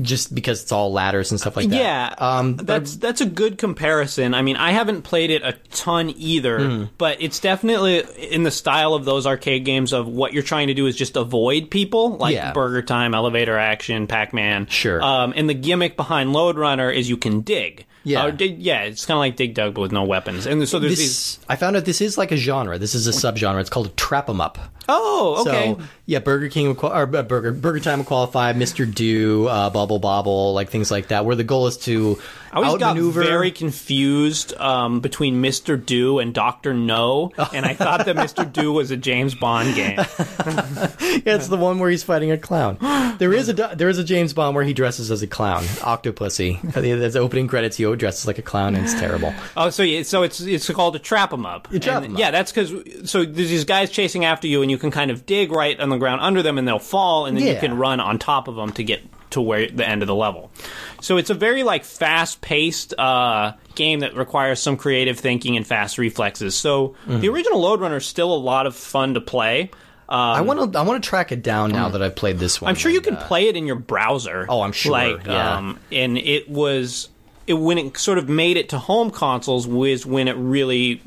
[0.01, 1.75] just because it's all ladders and stuff like that.
[1.75, 4.33] Yeah, Um, that's that's a good comparison.
[4.33, 6.83] I mean, I haven't played it a ton either, Hmm.
[6.97, 10.73] but it's definitely in the style of those arcade games of what you're trying to
[10.73, 12.51] do is just avoid people, like Yeah.
[12.53, 14.67] Burger Time, Elevator Action, Pac Man.
[14.69, 15.01] Sure.
[15.03, 17.85] Um, and the gimmick behind Lode Runner is you can dig.
[18.05, 18.23] Yeah.
[18.23, 20.45] Uh, dig, yeah, it's kind of like Dig Dug but with no weapons.
[20.45, 21.35] And so there's these.
[21.35, 22.79] this, I found out this is like a genre.
[22.79, 23.59] This is a subgenre.
[23.59, 24.57] It's called trap 'em up.
[24.89, 25.75] Oh, okay.
[25.77, 28.53] So yeah, Burger King would or uh, Burger Burger Time would qualify.
[28.53, 28.91] Mr.
[28.91, 32.19] Do, uh, Bubble Bobble, like things like that, where the goal is to
[32.51, 35.83] I always got very confused um, between Mr.
[35.83, 38.51] Do and Doctor No, and I thought that Mr.
[38.51, 39.99] Do was a James Bond game.
[41.25, 42.77] Yeah, it's the one where he's fighting a clown.
[43.17, 46.61] There is a there is a James Bond where he dresses as a clown, Octopussy.
[46.73, 47.77] There's opening credits.
[47.77, 49.33] He dresses like a clown, and it's terrible.
[49.57, 51.69] Oh, so yeah, so it's it's called a trap 'em up.
[51.69, 52.19] trap And, 'em up.
[52.19, 52.69] Yeah, that's because
[53.09, 55.89] so there's these guys chasing after you, and you can kind of dig right on
[55.89, 58.55] the ground under them, and they'll fall, and then you can run on top of
[58.55, 60.49] them to get to where the end of the level.
[61.01, 65.67] So it's a very like fast paced uh, game that requires some creative thinking and
[65.67, 66.55] fast reflexes.
[66.55, 67.19] So Mm-hmm.
[67.19, 69.69] the original Lode Runner is still a lot of fun to play.
[70.11, 72.69] I want to I want to track it down now that I've played this one.
[72.69, 74.47] Um, I'm sure you can uh, play it in your browser.
[74.49, 75.57] Oh, I'm sure, Like, yeah.
[75.57, 77.09] um, and it was
[77.45, 81.03] it when it sort of made it to home consoles was when it really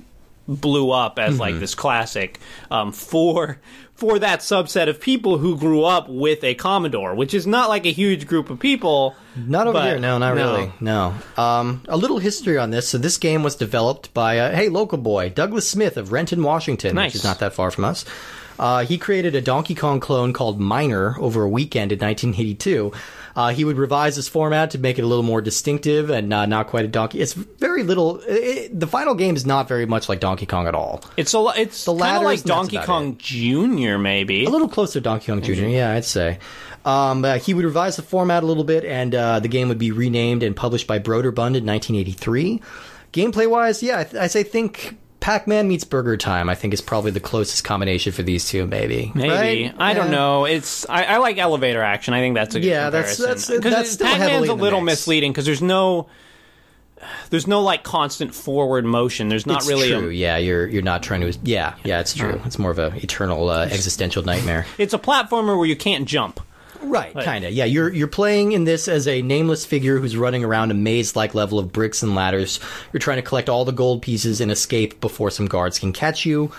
[0.49, 1.41] blew up as Mm-hmm.
[1.41, 2.39] like this classic
[2.71, 3.59] um, for
[3.95, 7.87] for that subset of people who grew up with a Commodore, which is not like
[7.87, 9.15] a huge group of people.
[9.37, 9.99] Not over But, here.
[10.01, 10.53] No, not no.
[10.57, 10.73] really.
[10.81, 11.15] No.
[11.37, 12.89] Um, a little history on this.
[12.89, 16.97] So this game was developed by uh, hey local boy Douglas Smith of Renton, Washington,
[16.97, 17.09] Nice.
[17.11, 18.05] which is not that far from us.
[18.59, 22.93] Uh, he created a Donkey Kong clone called Miner over a weekend in 1982.
[23.35, 26.47] Uh, he would revise his format to make it a little more distinctive and uh,
[26.47, 27.21] not quite a Donkey.
[27.21, 28.21] It's very little.
[28.27, 31.03] It, the final game is not very much like Donkey Kong at all.
[31.17, 34.45] It's a it's The kind of like Donkey Kong Junior, maybe.
[34.45, 36.39] A little closer to Donkey Kong Jr., yeah, I'd say.
[36.85, 39.79] Um, uh, he would revise the format a little bit, and uh, the game would
[39.79, 42.61] be renamed and published by Broderbund in 1983.
[43.13, 46.75] Gameplay wise, yeah, I, th- I say think Pac Man meets Burger Time, I think
[46.75, 49.11] is probably the closest combination for these two, maybe.
[49.15, 49.75] Maybe Right?
[49.79, 50.45] I don't know.
[50.45, 52.13] It's I, I like elevator action.
[52.13, 53.55] I think that's a good Yeah, that's- comparison.
[53.55, 54.99] that's- that's 'Cause still Pac-Man's heavily a little mix.
[55.01, 56.09] misleading because there's no
[57.31, 59.29] there's no like constant forward motion.
[59.29, 60.11] There's not It's really true.
[60.11, 61.37] a, yeah, you're you're not trying to.
[61.43, 62.41] Yeah, yeah, it's true.
[62.45, 64.67] It's more of a eternal uh, existential nightmare.
[64.79, 66.41] it's a platformer where you can't jump.
[66.83, 67.53] Right, kind of.
[67.53, 71.35] Yeah, you're you're playing in this as a nameless figure who's running around a maze-like
[71.35, 72.61] level of bricks and ladders.
[72.93, 76.27] You're trying to collect all the gold pieces and escape before some guards can catch
[76.27, 76.53] you.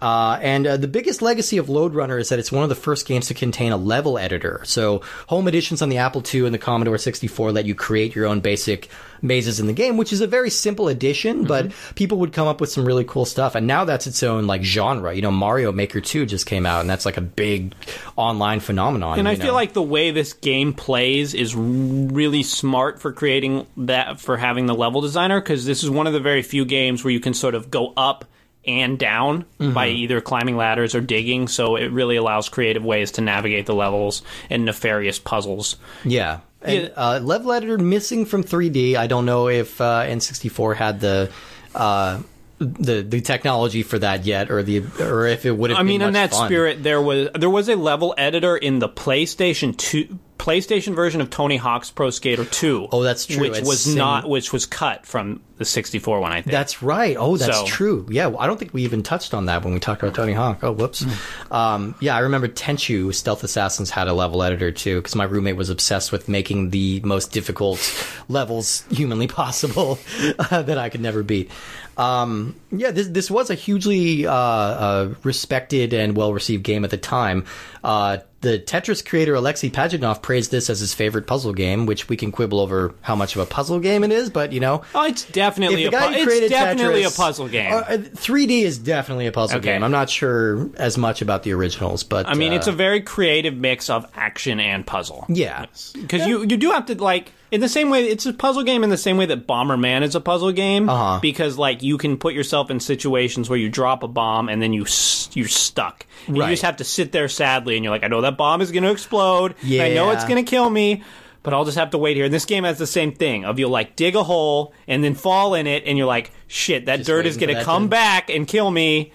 [0.00, 2.74] Uh, and uh, the biggest legacy of Lode Runner is that it's one of the
[2.74, 4.60] first games to contain a level editor.
[4.64, 8.26] So, home editions on the Apple II and the Commodore 64 let you create your
[8.26, 8.88] own basic
[9.22, 12.60] mazes in the game, which is a very simple addition, but people would come up
[12.60, 13.54] with some really cool stuff.
[13.54, 15.12] And now that's its own like genre.
[15.14, 17.74] You know, Mario Maker 2 just came out, and that's like a big
[18.16, 19.18] online phenomenon.
[19.18, 23.66] And I you feel like the way this game plays is really smart for creating
[23.78, 27.02] that for having the level designer because this is one of the very few games
[27.02, 28.24] where you can sort of go up
[28.68, 29.72] and down Mm-hmm.
[29.74, 31.48] by either climbing ladders or digging.
[31.48, 35.76] So it really allows creative ways to navigate the levels and nefarious puzzles.
[36.04, 36.40] Yeah.
[36.62, 38.94] And, uh, level editor missing from 3D.
[38.96, 41.30] I don't know if uh, N64 had the
[41.74, 42.20] uh,
[42.58, 45.78] the the technology for that yet, or the or if it would have.
[45.78, 46.46] I mean, in that fun.
[46.48, 51.30] spirit, there was there was a level editor in the PlayStation Two PlayStation version of
[51.30, 52.88] Tony Hawk's Pro Skater Two.
[52.92, 53.40] Oh, that's true.
[53.40, 56.30] Which It's was sim- not which was cut from the 64 one.
[56.32, 56.52] I think.
[56.52, 57.16] That's right.
[57.18, 58.06] Oh, that's So- true.
[58.08, 60.32] Yeah, well, I don't think we even touched on that when we talked about Tony
[60.32, 60.60] Hawk.
[60.62, 61.02] Oh, whoops.
[61.02, 61.52] Hmm.
[61.52, 65.56] Um, yeah, I remember Tenchu Stealth Assassins had a level editor too, because my roommate
[65.56, 67.80] was obsessed with making the most difficult
[68.28, 69.98] levels humanly possible
[70.38, 71.50] uh, that I could never beat.
[71.98, 76.90] Um, yeah, this this was a hugely uh, uh, respected and well received game at
[76.90, 77.44] the time.
[77.82, 82.16] Uh, the Tetris creator Alexei Pajitnov praised this as his favorite puzzle game, which we
[82.16, 85.04] can quibble over how much of a puzzle game it is, but you know, Oh,
[85.06, 87.72] it's definitely a pu- it's definitely Tetris- a puzzle game.
[87.72, 87.82] Uh,
[88.14, 89.72] 3D is definitely a puzzle Okay.
[89.72, 89.82] game.
[89.82, 93.00] I'm not sure as much about the originals, but I mean, uh, it's a very
[93.00, 95.24] creative mix of action and puzzle.
[95.28, 95.66] yeah.
[95.94, 98.84] Because you you do have to like in the same way it's a puzzle game
[98.84, 100.88] in the same way that Bomberman is a puzzle game.
[100.88, 101.18] Uh-huh.
[101.20, 104.72] Because like you can put yourself in situations where you drop a bomb and then
[104.72, 104.84] you
[105.32, 106.06] you're stuck.
[106.26, 106.48] And Right.
[106.48, 108.70] You just have to sit there sadly, and you're like, I know that bomb is
[108.72, 109.54] going to explode.
[109.62, 111.02] and I know it's going to kill me.
[111.44, 112.26] But I'll just have to wait here.
[112.26, 115.14] And this game has the same thing of you'll like dig a hole and then
[115.14, 118.28] fall in it, and you're like, shit, that dirt is going to come to- back
[118.28, 119.12] and kill me,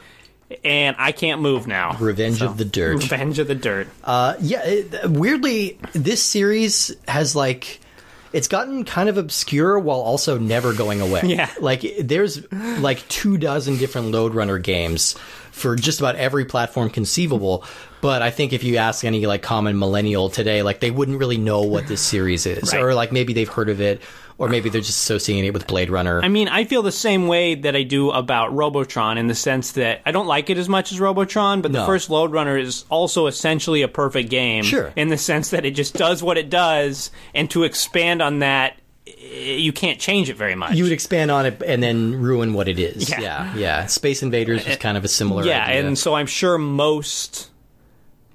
[0.64, 1.96] and I can't move now.
[2.00, 2.94] Revenge of the Dirt.
[3.04, 3.88] Revenge of the Dirt.
[4.04, 7.82] Uh, yeah, it, weirdly, this series has like
[8.34, 11.22] it's gotten kind of obscure while also never going away.
[11.26, 11.50] Yeah.
[11.62, 15.14] like there's like two dozen different Lode Runner games
[15.52, 17.64] for just about every platform conceivable.
[18.02, 21.38] But I think if you ask any like common millennial today, like they wouldn't really
[21.38, 22.82] know what this series is, Right.
[22.82, 24.02] or like maybe they've heard of it,
[24.38, 26.22] or maybe they're just associating it with Blade Runner.
[26.22, 29.74] I mean, I feel the same way that I do about Robotron in the sense
[29.74, 32.86] that I don't like it as much as Robotron, but the first Lode Runner is
[32.90, 34.64] also essentially a perfect game.
[34.64, 34.92] Sure.
[34.96, 38.78] In the sense that it just does what it does, and to expand on that,
[39.06, 40.76] you can't change it very much.
[40.76, 43.10] you would expand on it and then ruin what it is.
[43.10, 43.20] Yeah.
[43.22, 43.56] yeah.
[43.56, 43.86] yeah.
[43.88, 45.44] Space Invaders was uh, kind of a similar.
[45.46, 45.88] yeah, idea.
[45.88, 47.50] and so I'm sure most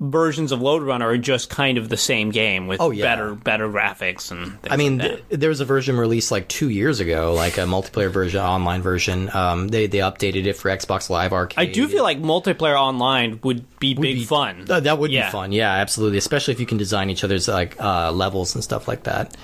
[0.01, 3.05] versions of Lode Runner are just kind of the same game with Oh, yeah.
[3.05, 6.47] better better graphics and things I mean, like th- there was a version released like
[6.49, 9.29] two years ago, like a multiplayer version, online version.
[9.35, 11.59] Um, they they updated it for Xbox Live Arcade.
[11.59, 14.67] I do feel like multiplayer online would be big be- fun.
[14.71, 15.27] Uh, that would Yeah.
[15.27, 15.53] be fun.
[15.53, 16.19] Yeah, absolutely.
[16.19, 19.37] Especially if you can design each other's like uh, levels and stuff like that.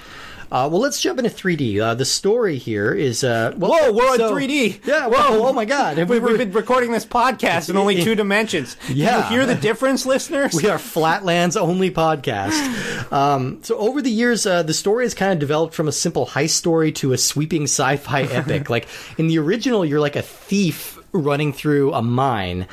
[0.52, 1.80] Uh, well, let's jump into 3D.
[1.80, 4.86] Uh, the story here is uh, well, Whoa, we're on 3D.
[4.86, 5.06] Yeah.
[5.06, 5.46] Whoa.
[5.48, 5.96] Oh my God.
[6.08, 8.76] We, we've been recording this podcast in only two dimensions.
[8.88, 9.22] Yeah.
[9.22, 10.54] Can you hear the difference, listeners?
[10.54, 13.12] We are Flatlands only podcast.
[13.12, 16.26] Um, so over the years, uh, the story has kind of developed from a simple
[16.26, 18.70] heist story to a sweeping sci-fi epic.
[18.70, 18.86] Like
[19.18, 22.66] in the original, you're like a thief running through a mine.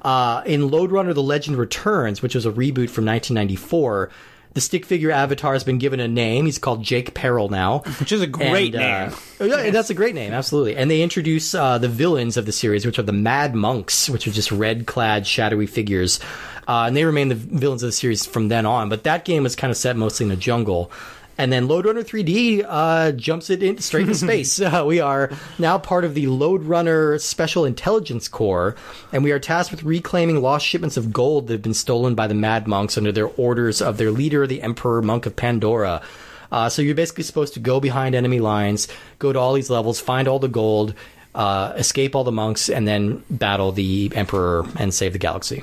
[0.00, 4.10] Uh, in Lode Runner: The Legend Returns, which was a reboot from 1994.
[4.54, 6.46] The stick figure avatar has been given a name.
[6.46, 7.80] He's called Jake Peril now.
[8.00, 9.18] which is a great And, name.
[9.40, 10.76] Uh, yeah, that's a great name, absolutely.
[10.76, 14.26] And they introduce uh, the villains of the series, which are the Mad Monks, which
[14.26, 16.18] are just red-clad, shadowy figures,
[16.66, 18.88] uh, and they remain the villains of the series from then on.
[18.88, 20.90] But that game was kind of set mostly in the jungle.
[21.38, 24.60] And then Lode Runner 3D uh, jumps it in, straight into space.
[24.60, 28.74] Uh, we are now part of the Lode Runner Special Intelligence Corps,
[29.12, 32.26] and we are tasked with reclaiming lost shipments of gold that have been stolen by
[32.26, 36.02] the Mad Monks under their orders of their leader, the Emperor Monk of Pandora.
[36.50, 38.88] Uh, so you're basically supposed to go behind enemy lines,
[39.20, 40.92] go to all these levels, find all the gold,
[41.36, 45.62] uh, escape all the monks, and then battle the Emperor and save the galaxy.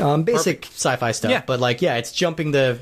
[0.00, 1.42] Um, basic sci-fi stuff, Yeah.
[1.46, 2.78] but like, yeah, it's jumping the.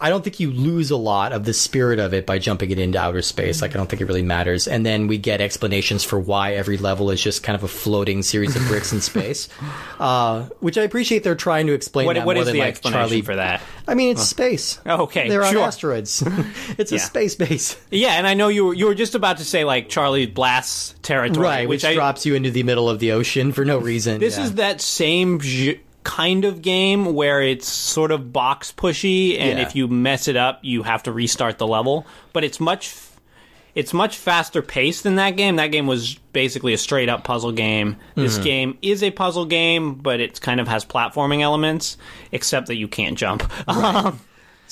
[0.00, 2.78] I don't think you lose a lot of the spirit of it by jumping it
[2.78, 3.62] into outer space.
[3.62, 4.66] Like, I don't think it really matters.
[4.68, 8.22] And then we get explanations for why every level is just kind of a floating
[8.22, 9.48] series of bricks in space,
[10.00, 11.22] uh, which I appreciate.
[11.24, 13.22] They're trying to explain What, that what more is than the like explanation Charlie.
[13.22, 13.62] for that?
[13.86, 14.78] I mean, it's space.
[14.86, 16.22] Oh, okay, they're on asteroids.
[16.78, 17.76] it's a space base.
[17.90, 20.94] Yeah, and I know you were, you were just about to say like Charlie Blast's
[21.02, 23.78] Territory, Right, which, which, I, drops you into the middle of the ocean for no
[23.78, 24.20] reason.
[24.20, 24.44] This Yeah.
[24.44, 25.38] is that same
[26.04, 29.66] kind of game where it's sort of box pushy, and Yeah.
[29.66, 32.06] if you mess it up, you have to restart the level.
[32.32, 32.94] But it's much,
[33.74, 35.56] it's much faster paced than that game.
[35.56, 37.96] That game was basically a straight up puzzle game.
[38.14, 38.44] This Mm-hmm.
[38.44, 41.96] game is a puzzle game, but it kind of has platforming elements,
[42.30, 43.50] except that you can't jump.
[43.68, 44.20] Um,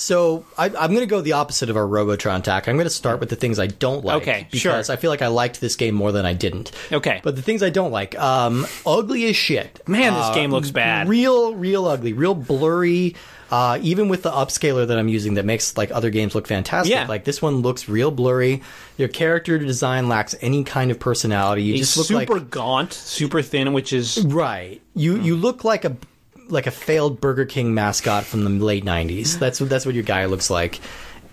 [0.02, 2.68] So I, I'm going to go the opposite of our Robotron attack.
[2.68, 4.22] I'm going to start with the things I don't like.
[4.22, 4.92] Okay, because sure.
[4.92, 6.72] I feel like I liked this game more than I didn't.
[6.90, 7.20] Okay.
[7.22, 9.80] but the things I don't like, um, ugly as shit.
[9.86, 11.08] Man, this Uh, game looks bad.
[11.08, 13.14] Real, real ugly, real blurry.
[13.50, 16.90] Uh, even with the upscaler that I'm using, that makes like other games look fantastic.
[16.90, 17.06] Yeah.
[17.06, 18.62] Like this one looks real blurry.
[18.96, 21.62] Your character design lacks any kind of personality.
[21.62, 24.80] You He's just look super like gaunt, super thin, which is Right.
[24.94, 25.96] You you look like a
[26.52, 29.38] like a failed Burger King mascot from the late '90s.
[29.38, 30.80] That's what that's what your guy looks like.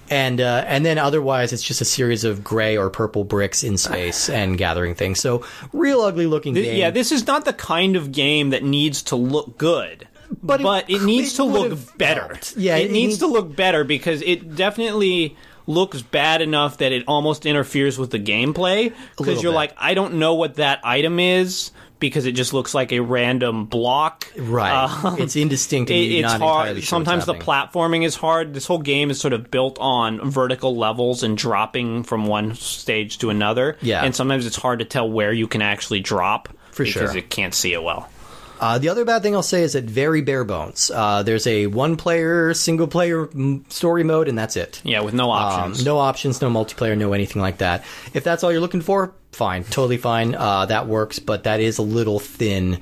[0.09, 3.77] And uh, and then otherwise, it's just a series of gray or purple bricks in
[3.77, 5.19] space and gathering things.
[5.19, 6.77] So real ugly looking game.
[6.77, 10.07] Yeah, this is not the kind of game that needs to look good.
[10.43, 12.21] But But it- it, needs it to look better.
[12.27, 12.55] helped.
[12.57, 15.35] Yeah, it, it needs needs- to look better because it definitely
[15.67, 18.93] looks bad enough that it almost interferes with the gameplay.
[19.17, 19.55] Because you're bit.
[19.57, 23.65] like, I don't know what that item is because it just looks like a random
[23.65, 24.27] block.
[24.37, 24.85] right.
[25.03, 25.91] Um, it's indistinct.
[25.91, 26.75] it- it's hard.
[26.77, 28.53] sure Sometimes the platforming is hard.
[28.53, 33.17] This whole game is sort of built on vertical levels and dropping from one stage
[33.19, 33.77] to another.
[33.81, 34.03] Yeah.
[34.03, 37.17] and sometimes it's hard to tell where you can actually drop For because sure.
[37.17, 38.09] it can't see it well.
[38.59, 40.91] Uh, the other bad thing I'll say is that very bare bones.
[40.93, 44.81] Uh, there's a one player, single player mm, story mode, and that's it.
[44.83, 45.85] Yeah, with no Um, options.
[45.85, 47.85] no options, no multiplayer, no anything like that.
[48.13, 50.35] If that's all you're looking for, fine, totally fine.
[50.35, 52.79] Uh, that works, but that is a little thin.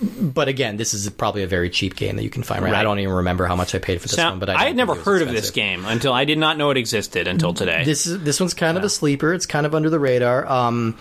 [0.00, 2.62] But again, this is probably a very cheap game that you can find.
[2.62, 2.74] Right?
[2.74, 4.76] I don't even remember how much I paid for this one, but I, I, had
[4.76, 7.26] never think it was heard of this game until I did not know it existed
[7.26, 7.82] until today.
[7.84, 9.34] This is this one's kind of a sleeper.
[9.34, 10.46] It's kind of under the radar.
[10.46, 10.96] Um,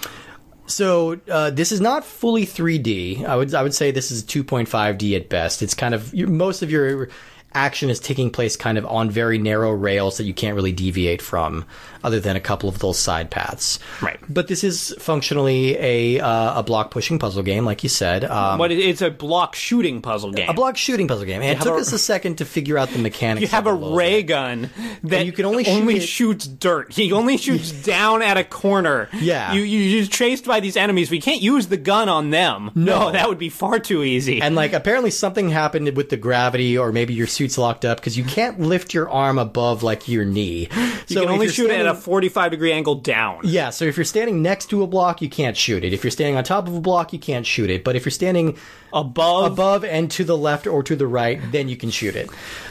[0.67, 3.25] so uh, this is not fully 3D.
[3.25, 5.62] I would I would say this is 2.5D at best.
[5.62, 7.10] It's kind of most of your
[7.58, 11.22] action is taking place kind of on very narrow rails that you can't really deviate
[11.22, 11.65] from,
[12.04, 13.80] other than a couple of those side paths.
[14.02, 14.20] Right.
[14.30, 18.24] But this is functionally a uh, a block pushing puzzle game, like you said.
[18.26, 20.50] Um, but it's a block shooting puzzle game.
[20.50, 22.89] a block shooting puzzle game, and it took a- us a second to figure out
[22.89, 23.41] the mechanics.
[23.41, 24.28] you have a ray bit.
[24.28, 24.70] gun
[25.04, 26.93] that you can only shoot only it- shoots dirt.
[26.93, 29.10] He only shoots down at a corner.
[29.13, 29.54] Yeah.
[29.54, 31.10] you you you're chased by these enemies.
[31.10, 32.72] We can't use the gun on them.
[32.76, 33.12] No.
[33.12, 34.41] that would be far too easy.
[34.41, 38.17] And like apparently something happened with the gravity, or maybe your suit's locked up because
[38.17, 40.67] you can't lift your arm above like your knee.
[41.07, 43.41] you can only shoot it at a 45 degree angle down.
[43.43, 43.69] yeah.
[43.69, 45.93] So if you're standing next to a block, you can't shoot it.
[45.93, 47.83] If you're standing on top of a block, you can't shoot it.
[47.83, 48.57] But if you're standing
[48.93, 52.29] Above, above and to the left or to the right, then you can shoot it.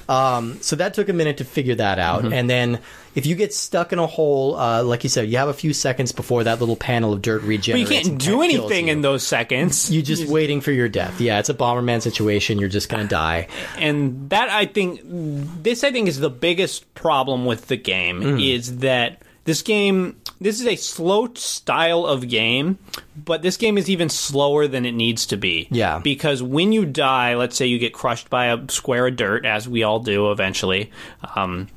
[0.09, 2.23] Um, so that took a minute to figure that out.
[2.23, 2.33] Mm-hmm.
[2.33, 2.81] And then
[3.17, 5.73] if you get stuck in a hole, uh, like you said, you have a few
[5.73, 7.91] seconds before that little panel of dirt but regenerates.
[7.91, 8.93] you can't do anything you.
[8.93, 9.91] in those seconds.
[9.91, 11.21] You're just waiting for your death.
[11.21, 12.59] Yeah, it's a Bomberman situation.
[12.61, 13.49] You're just gonna die.
[13.79, 18.39] and that I think this I think is the biggest problem with the game Hmm.
[18.39, 22.79] is that this game this is a slow style of game,
[23.17, 25.69] but this game is even slower than it needs to be.
[25.71, 25.99] Yeah.
[25.99, 29.69] Because when you die, let's say you get crushed by a square of dirt, as
[29.69, 30.91] we all do eventually.
[31.35, 31.69] Um,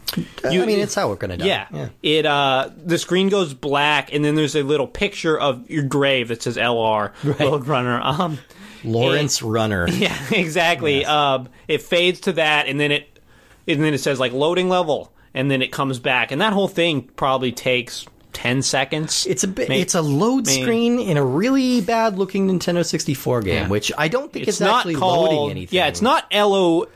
[0.49, 1.45] you, I mean, it's how we're gonna die.
[1.45, 1.89] yeah.
[2.01, 6.29] It uh the screen goes black and then there's a little picture of your grave
[6.29, 7.99] that says LR Road Runner.
[8.01, 8.39] Um
[8.83, 9.87] Lawrence Runner.
[9.91, 11.05] yeah, exactly.
[11.05, 13.19] Um, it fades to that, and then it,
[13.67, 16.67] and then it says like loading level, and then it comes back, and that whole
[16.67, 19.25] thing probably takes ten seconds.
[19.27, 19.69] It's a bit.
[19.69, 23.67] It's a load screen in a really bad looking Nintendo 64 game, Yeah.
[23.67, 25.29] which I don't think it's it's, not actually called.
[25.33, 25.77] loading anything.
[25.77, 26.87] Yeah, it's not L O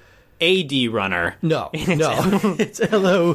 [0.41, 1.36] A D runner.
[1.41, 3.34] No, no, it's L O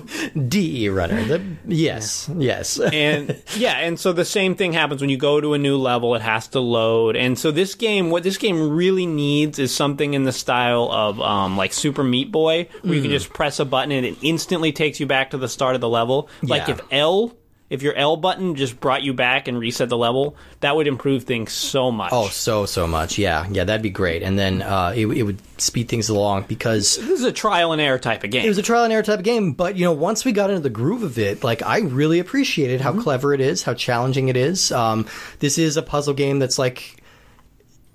[0.48, 1.22] D E runner.
[1.24, 2.78] The, yes, yes.
[2.80, 6.14] and yeah, and so the same thing happens when you go to a new level.
[6.14, 10.14] It has to load, and so this game, what this game really needs is something
[10.14, 13.64] in the style of um, like Super Meat Boy, where you can just press a
[13.64, 16.28] button and it instantly takes you back to the start of the level.
[16.42, 16.74] Like Yeah.
[16.74, 17.34] if L.
[17.70, 21.24] If your L button just brought you back and reset the level, that would improve
[21.24, 22.10] things so much.
[22.12, 23.18] Oh, so so much.
[23.18, 24.22] Yeah, yeah, that'd be great.
[24.22, 27.80] And then uh, it, it would speed things along because this is a trial and
[27.80, 28.44] error type of game.
[28.44, 29.52] it was a trial and error type of game.
[29.52, 32.80] But you know, once we got into the groove of it, like I really appreciated
[32.80, 34.72] how clever it is, how challenging it is.
[34.72, 35.06] Um,
[35.40, 37.02] this is a puzzle game that's like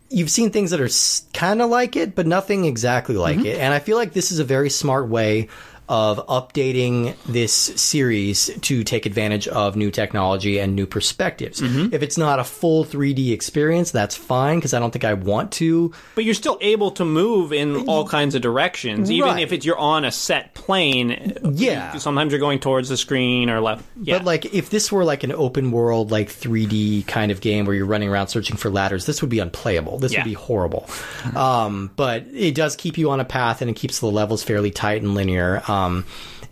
[0.10, 0.90] you've seen things that are
[1.34, 3.58] kind of like it, but nothing exactly like it.
[3.58, 5.50] And I feel like this is a very smart way
[5.90, 11.62] of updating this series to take advantage of new technology and new perspectives.
[11.62, 15.52] If it's not a full 3D experience, that's fine because I don't think I want
[15.54, 15.92] to.
[16.16, 19.44] But you're still able to move in all kinds of directions, even Right.
[19.44, 21.34] if it's you're on a set plane.
[21.54, 21.98] Yeah.
[21.98, 23.84] Sometimes you're going towards the screen or left.
[24.02, 24.18] Yeah.
[24.20, 27.76] But like, if this were like an open world, like 3D kind of game where
[27.76, 30.00] you're running around searching for ladders, this would be unplayable.
[30.00, 30.20] This Yeah.
[30.20, 30.88] would be horrible.
[31.36, 34.72] Um, but it does keep you on a path, and it keeps the levels fairly
[34.72, 35.62] tight and linear.
[35.68, 35.73] Um,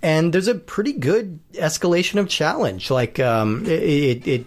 [0.03, 2.89] and there's a pretty good escalation of challenge.
[2.91, 4.45] Like, um, it, it, it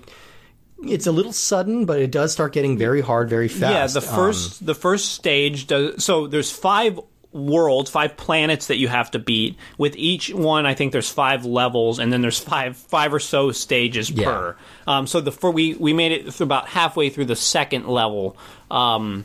[0.87, 3.95] it's a little sudden, but it does start getting very hard very fast.
[3.97, 6.05] yeah, the Um, first the first stage does.
[6.05, 7.01] So there's five
[7.33, 9.57] worlds, five planets that you have to beat.
[9.79, 13.51] With each one, I think there's five levels, and then there's five five or so
[13.53, 14.25] stages Yeah.
[14.27, 14.57] per.
[14.87, 18.37] Um, so the for we we made it through about halfway through the second level.
[18.71, 19.25] Um,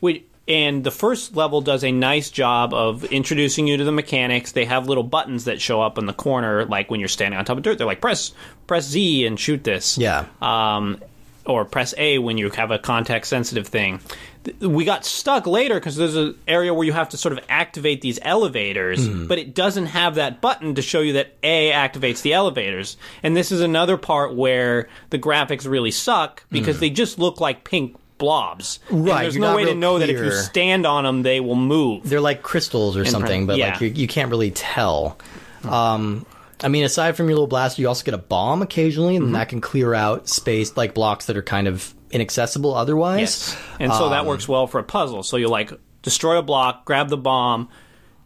[0.00, 4.52] we, and the first level does a nice job of introducing you to the mechanics.
[4.52, 7.44] They have little buttons that show up in the corner, like when you're standing on
[7.44, 7.76] top of dirt.
[7.76, 8.32] They're like press
[8.66, 9.98] press Z and shoot this.
[9.98, 10.24] Yeah.
[10.40, 11.02] Um,
[11.44, 14.00] or press A when you have a context sensitive thing.
[14.60, 18.00] We got stuck later because there's an area where you have to sort of activate
[18.00, 22.34] these elevators, but it doesn't have that button to show you that A activates the
[22.34, 22.96] elevators.
[23.22, 27.64] And this is another part where the graphics really suck because they just look like
[27.64, 28.80] pink blobs.
[28.90, 31.54] And Right, there's no way to know that if you stand on them, they will
[31.54, 32.08] move.
[32.08, 35.18] they're like crystals or something, but like you, you can't really tell.
[35.64, 36.26] Um,
[36.62, 39.26] I mean, aside from your little blaster, you also get a bomb occasionally, Mm-hmm.
[39.26, 43.20] and that can clear out space like blocks that are kind of inaccessible otherwise.
[43.20, 43.56] Yes.
[43.78, 45.22] And so that works well for a puzzle.
[45.22, 47.68] So you like destroy a block, grab the bomb,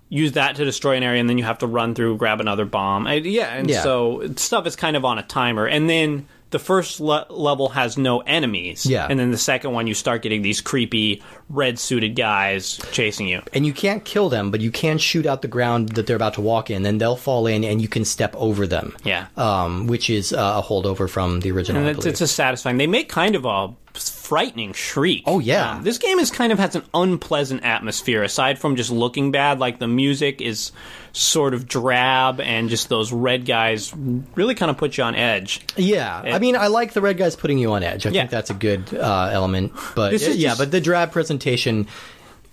[0.08, 2.64] use that to destroy an area, and then you have to run through, grab another
[2.64, 3.06] bomb.
[3.06, 3.82] And, yeah, and Yeah.
[3.82, 5.66] so stuff is kind of on a timer.
[5.66, 8.86] And then the first le- level has no enemies.
[8.86, 9.06] Yeah.
[9.10, 13.42] And then the second one, you start getting these creepy red suited guys chasing you.
[13.52, 16.34] And you can't kill them, but you can shoot out the ground that they're about
[16.34, 18.96] to walk in, and they'll fall in, and you can step over them.
[19.04, 19.26] Yeah.
[19.36, 21.82] Um, which is uh, a holdover from the original.
[21.82, 22.76] And it's, it's a satisfying.
[22.76, 25.22] They make kind of a frightening shriek.
[25.26, 25.72] Oh, yeah.
[25.76, 28.22] Um, this game is kind of has an unpleasant atmosphere.
[28.22, 30.72] Aside from just looking bad, like the music is
[31.12, 33.92] sort of drab, and just those red guys
[34.34, 35.60] really kind of put you on edge.
[35.76, 38.06] Yeah, I mean, I like the red guys putting you on edge.
[38.06, 38.22] I Yeah.
[38.22, 39.72] think that's a good uh, element.
[39.94, 41.86] But This is yeah, but the drab presentation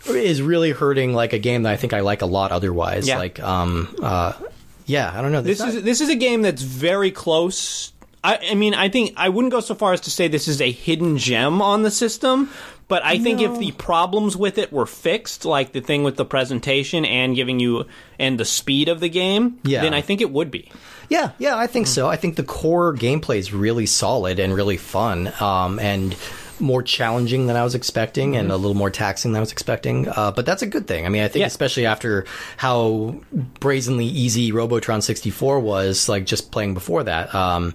[0.08, 2.52] is really hurting like a game that I think I like a lot.
[2.52, 3.18] Otherwise, Yeah.
[3.18, 4.34] like um, uh,
[4.86, 5.42] yeah, I don't know.
[5.42, 7.94] This is this is a game that's very close.
[8.24, 10.60] I, I mean, I think I wouldn't go so far as to say this is
[10.62, 12.50] a hidden gem on the system,
[12.90, 16.26] but I think if the problems with it were fixed, like the thing with the
[16.26, 17.86] presentation and giving you
[18.18, 19.82] and the speed of the game, Yeah.
[19.82, 20.70] then I think it would be.
[21.08, 22.08] Yeah, yeah, I think so.
[22.10, 26.16] I think the core gameplay is really solid and really fun, um, and
[26.60, 30.10] more challenging than I was expecting, and a little more taxing than I was expecting.
[30.10, 31.06] Uh, but that's a good thing.
[31.06, 31.48] I mean, I think Yeah.
[31.48, 32.26] especially after
[32.58, 33.16] how
[33.62, 37.34] brazenly easy Robotron 64 was, like just playing before that.
[37.34, 37.74] Um,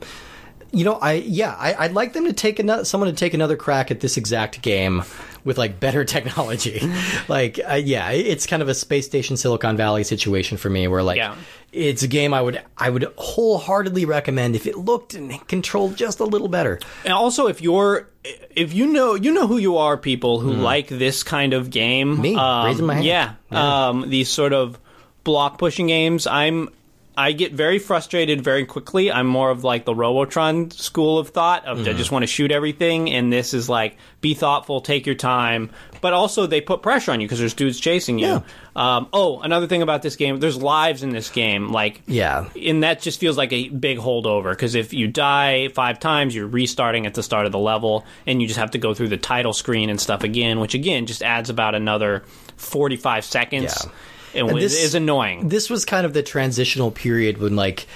[0.75, 3.57] you know, I yeah, I, I'd like them to take another someone to take another
[3.57, 5.03] crack at this exact game
[5.45, 6.81] with like better technology.
[7.29, 11.03] like, uh, yeah, it's kind of a space station Silicon Valley situation for me, where
[11.03, 11.35] like Yeah.
[11.73, 16.21] it's a game I would I would wholeheartedly recommend if it looked and controlled just
[16.21, 16.79] a little better.
[17.05, 18.09] And also, if you're,
[18.57, 22.21] if you know, you know who you are, people who like this kind of game.
[22.21, 23.05] Me, um, raising my hand.
[23.07, 24.79] Yeah, Um, these sort of
[25.25, 26.27] block pushing games.
[26.27, 26.69] I'm,
[27.17, 29.11] I get very frustrated very quickly.
[29.13, 31.97] I'm more of like the Robotron school of thought of I Hmm.
[31.97, 35.71] just want to shoot everything, and this is like be thoughtful, take your time.
[36.01, 38.27] But also, they put pressure on you because there's dudes chasing you.
[38.27, 38.41] Yeah.
[38.77, 41.71] Um, oh, another thing about this game, there's lives in this game.
[41.73, 42.47] Like, Yeah.
[42.61, 46.47] and that just feels like a big holdover because if you die five times, you're
[46.49, 49.17] restarting at the start of the level, and you just have to go through the
[49.17, 52.25] title screen and stuff again, which again just adds about another
[52.57, 53.75] 45 seconds.
[53.87, 53.91] Yeah.
[54.35, 55.49] And, And this- is annoying.
[55.49, 57.87] This was kind of the transitional period when like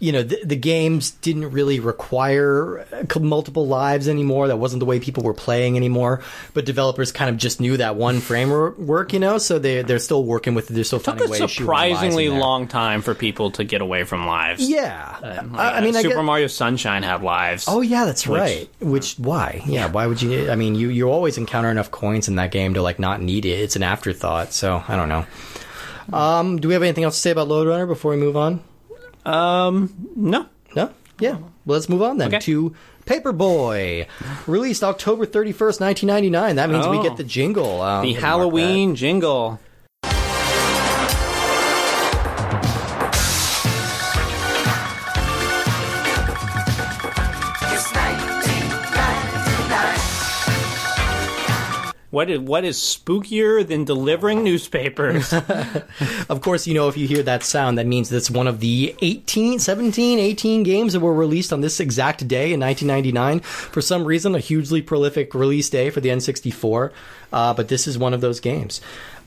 [0.00, 4.48] you know, the, the games didn't really require uh, multiple lives anymore.
[4.48, 6.22] That wasn't the way people were playing anymore.
[6.54, 10.24] But developers kind of just knew that one framework, you know, so they they're still
[10.24, 10.74] working with it.
[10.74, 13.52] They're still Took finding a ways to shoehorn lives in surprisingly long time for people
[13.52, 14.68] to get away from lives.
[14.68, 17.66] Yeah, Like, I, I mean, uh, I Super get- Mario Sunshine had lives.
[17.68, 18.68] Oh yeah, that's Which- right.
[18.80, 19.62] Which why?
[19.66, 20.50] Yeah, why would you?
[20.50, 23.44] I mean, you you always encounter enough coins in that game to like not need
[23.44, 23.60] it.
[23.60, 24.52] It's an afterthought.
[24.52, 25.26] So I don't know.
[26.12, 28.62] Um, do we have anything else to say about Lode Runner before we move on?
[29.26, 30.46] Um, no.
[30.74, 30.90] No.
[31.20, 31.32] Yeah.
[31.64, 32.38] Well, let's move on then Okay.
[32.40, 32.74] to
[33.06, 34.06] Paperboy,
[34.46, 36.56] released October thirty first, nineteen ninety nine.
[36.56, 37.02] That means we Oh.
[37.02, 37.80] get the jingle.
[37.82, 39.60] Um, The Halloween jingle.
[52.12, 55.32] What is, what is spookier than delivering newspapers?
[56.28, 58.94] Of course, you know if you hear that sound, that means that's one of the
[59.00, 63.40] 18, 17, 18 games that were released on this exact day in nineteen ninety nine.
[63.40, 66.92] For some reason, a hugely prolific release day for the N sixty four.
[67.32, 68.80] Uh, but this is one of those games.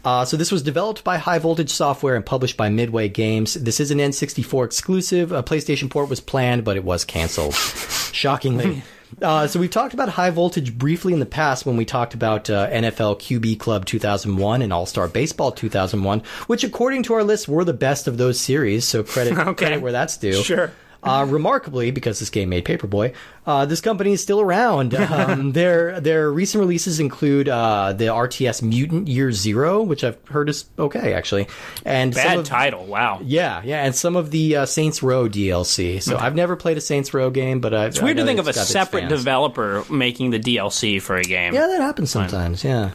[0.03, 3.55] Uh, so this was developed by High Voltage Software and published by Midway Games.
[3.55, 5.31] This is an N64 exclusive.
[5.31, 7.55] A PlayStation port was planned, but it was canceled.
[8.13, 8.83] Shockingly.
[9.21, 12.49] Uh, so we've talked about high voltage briefly in the past when we talked about
[12.49, 17.47] uh, NFL QB Club 2001 and All Star Baseball 2001, which according to our list
[17.47, 18.83] were the best of those series.
[18.85, 19.53] So credit Okay.
[19.53, 20.43] credit where that's due.
[20.43, 20.71] Sure.
[21.05, 23.13] Uh, remarkably, because this game made Paperboy,
[23.45, 24.93] uh, this company is still around.
[25.15, 30.49] Um, their their recent releases include uh, the RTS Mutant Year Zero, which I've heard
[30.49, 31.47] is okay actually,
[31.85, 32.85] and Bad of- title.
[32.85, 33.21] Wow.
[33.23, 36.01] yeah, yeah, and some of the uh, Saints Row DLC.
[36.01, 38.47] So I've never played a Saints Row game, but I, It's weird to think of
[38.47, 41.53] a separate developer making the DLC for a game.
[41.53, 42.63] Yeah, that happens sometimes.
[42.63, 42.91] Yeah.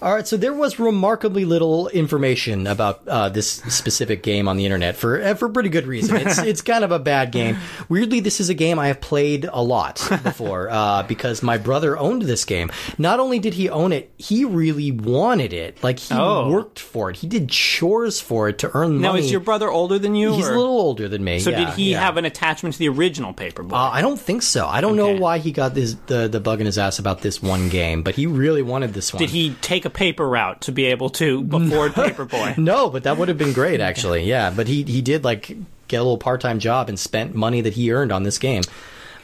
[0.00, 4.64] All right, so there was remarkably little information about uh, this specific game on the
[4.64, 6.16] internet for uh, for pretty good reason.
[6.16, 7.56] It's it's kind of a bad game.
[7.88, 11.98] Weirdly, this is a game I have played a lot before uh, because my brother
[11.98, 12.70] owned this game.
[12.96, 15.82] Not only did he own it, he really wanted it.
[15.82, 16.48] Like he Oh.
[16.50, 17.16] worked for it.
[17.16, 19.20] He did chores for it to earn Now, money.
[19.20, 20.32] Now, is your brother older than you?
[20.34, 21.40] He's or- a little older than me.
[21.40, 22.00] So yeah, did he yeah.
[22.00, 23.72] have an attachment to the original Paperboy?
[23.72, 24.66] Uh, I don't think so.
[24.66, 27.42] I don't know why he got this the the bug in his ass about this
[27.42, 29.18] one game, but he really wanted this one.
[29.20, 32.58] Did he take a paper route to be able to afford Paperboy?
[32.58, 34.24] No, but that would have been great actually.
[34.24, 35.56] Yeah, but he he did like
[35.88, 38.62] get a little part time job and spent money that he earned on this game.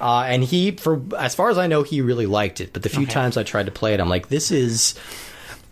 [0.00, 2.72] Uh, and he, for as far as I know, he really liked it.
[2.72, 4.94] But the few times I tried to play it, I'm like, this is.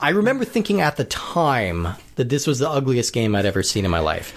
[0.03, 3.87] I remember thinking at the time that this was the ugliest game I'd ever seen
[3.87, 4.35] in my life,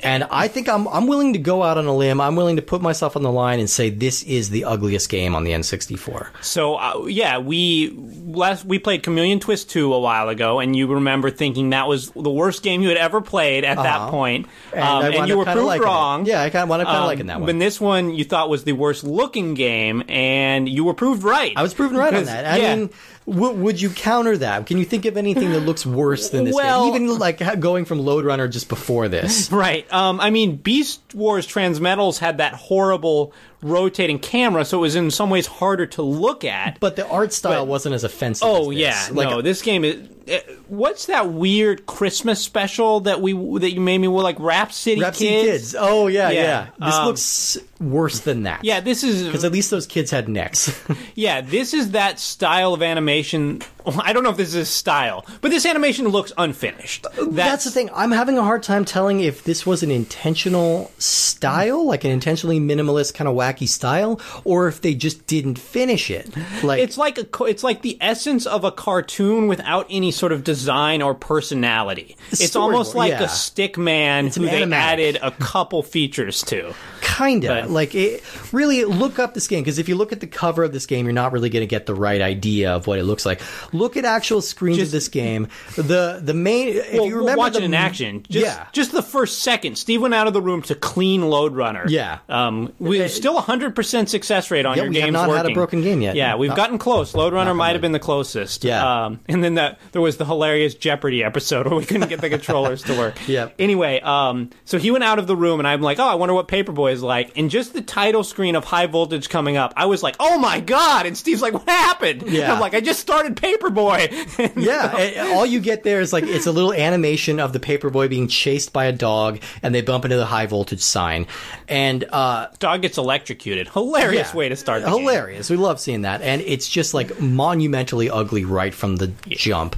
[0.00, 2.20] and I think I'm I'm willing to go out on a limb.
[2.20, 5.34] I'm willing to put myself on the line and say this is the ugliest game
[5.34, 6.28] on the N64.
[6.42, 7.92] So uh, yeah, we
[8.26, 12.10] last we played Chameleon Twist two a while ago, and you remember thinking that was
[12.10, 15.44] the worst game you had ever played at that point, And um, and you were
[15.46, 15.86] proved liking it.
[15.86, 16.26] wrong.
[16.26, 17.46] Yeah, I kind of wound up kind of Um, liking that one.
[17.46, 21.52] But this one you thought was the worst looking game, and you were proved right.
[21.56, 22.44] I was proven right on that.
[22.44, 22.74] I yeah.
[22.76, 22.90] mean,
[23.26, 24.66] w- would you counter that?
[24.66, 27.04] Can you think of anything that looks worse than this Well- game?
[27.04, 29.50] Even like going from Lode Runner just before this.
[29.52, 29.90] Right.
[29.92, 35.10] Um, I mean, Beast Wars Transmetals had that horrible rotating camera, so it was in
[35.10, 36.78] some ways harder to look at.
[36.80, 38.46] But the art style But- wasn't as offensive.
[38.46, 39.06] Oh as yeah.
[39.12, 40.08] Like, no, this game is.
[40.26, 44.72] Uh, what's that weird Christmas special that we that you made me with like Rap
[44.72, 45.48] City Rhapsody Kids?
[45.48, 45.76] Kids.
[45.78, 46.42] Oh yeah, yeah.
[46.42, 48.64] Yeah, This um, looks worse than that.
[48.64, 50.72] Yeah, this is because at least those kids had necks.
[51.14, 53.60] yeah, this is that style of animation.
[53.86, 57.06] I don't know if this is style, but this animation looks unfinished.
[57.06, 57.90] Uh, that's, the thing.
[57.94, 62.60] I'm having a hard time telling if this was an intentional style, like an intentionally
[62.60, 66.30] minimalist kind of wacky style, or if they just didn't finish it.
[66.62, 70.44] Like It's like a it's like the essence of a cartoon without any sort of
[70.44, 72.16] design or personality.
[72.30, 73.24] It's almost like yeah.
[73.24, 76.74] a stick man who an they added a couple features to.
[77.00, 78.22] kind of But- like it,
[78.52, 81.06] really look up this game because if you look at the cover of this game
[81.06, 83.40] you're not really going to get the right idea of what it looks like
[83.74, 87.38] look at actual screens Just- of this game the the main if Well, you remember
[87.38, 88.22] watch the, it in action.
[88.30, 91.54] Just, yeah just the first second, Steve went out of the room to clean Lode
[91.54, 91.84] Runner.
[91.88, 92.18] Yeah.
[92.28, 95.12] um, we still 100 percent success rate on Yeah, your we have games.
[95.14, 96.14] not had a broken game yet.
[96.16, 97.14] Yeah, we've gotten close.
[97.14, 98.64] Lode Runner might have been the closest.
[98.64, 99.04] Yeah.
[99.06, 102.30] um, and then the, there was the hilarious Jeopardy episode where we couldn't get the
[102.30, 103.14] controllers to work.
[103.34, 103.54] Yep.
[103.58, 106.34] Anyway, um, so he went out of the room, and I'm like, oh, I wonder
[106.34, 107.36] what Paperboy is like.
[107.36, 110.60] And just the title screen of High Voltage coming up, I was like, oh my
[110.60, 111.06] god!
[111.06, 112.22] And Steve's like, what happened?
[112.22, 112.52] And Yeah.
[112.52, 113.36] I'm like, I just started
[113.70, 114.52] Paperboy.
[114.56, 118.28] yeah, all you get there is like it's a little animation of the paperboy being
[118.28, 121.26] chased by a dog, and they bump into the high voltage sign,
[121.68, 123.68] and uh, Dog gets electrocuted.
[123.68, 124.36] Hilarious Yeah.
[124.36, 124.82] way to start.
[124.82, 125.00] The game.
[125.00, 125.50] hilarious.
[125.50, 129.76] We love seeing that, and it's just like monumentally ugly right from the jump.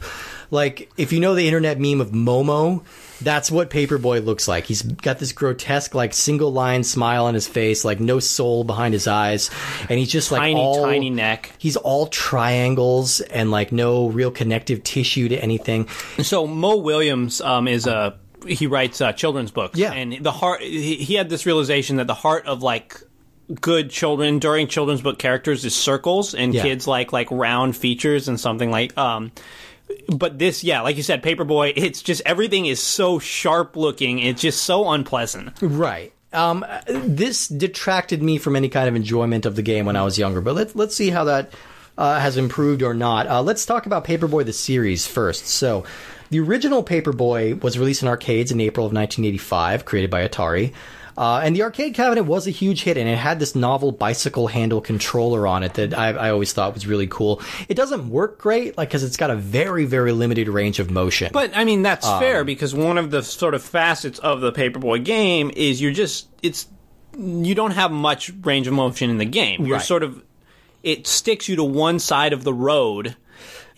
[0.50, 2.82] Like if you know the internet meme of Momo,
[3.22, 4.66] That's what Paperboy looks like.
[4.66, 8.92] He's got this grotesque, like single line smile on his face, like no soul behind
[8.92, 9.50] his eyes,
[9.88, 11.52] and he's just like Tiny, all, tiny neck.
[11.58, 15.88] He's all triangles and like no real connective tissue to anything.
[16.22, 19.78] So Mo Willems um, is a he writes uh, children's books.
[19.78, 19.92] Yeah.
[19.92, 23.00] and the heart he, he had this realization that the heart of like
[23.60, 26.62] good children during children's book characters is circles, and Yeah.
[26.62, 29.32] kids like like round features and something like um.
[30.08, 34.18] But this, yeah, like you said, Paperboy, it's just everything is so sharp looking.
[34.18, 35.52] It's just so unpleasant.
[35.60, 36.12] Right.
[36.32, 40.18] Um, this detracted me from any kind of enjoyment of the game when I was
[40.18, 41.52] younger, but let's let's see how that
[41.96, 43.26] uh, has improved or not.
[43.26, 45.46] Uh, let's talk about Paperboy the series first.
[45.46, 45.84] So,
[46.30, 50.72] the original Paperboy was released in arcades in April of 1985, created by Atari.
[51.18, 54.48] Uh, and the arcade cabinet was a huge hit, and it had this novel bicycle
[54.48, 57.40] handle controller on it that I, I always thought was really cool.
[57.68, 61.30] It doesn't work great, like because it's got a very, very limited range of motion.
[61.32, 64.52] But I mean, that's Um, fair because one of the sort of facets of the
[64.52, 66.66] Paperboy game is you're just it's
[67.18, 69.64] you don't have much range of motion in the game.
[69.64, 69.84] You're Right.
[69.86, 70.22] sort of
[70.82, 73.16] it sticks you to one side of the road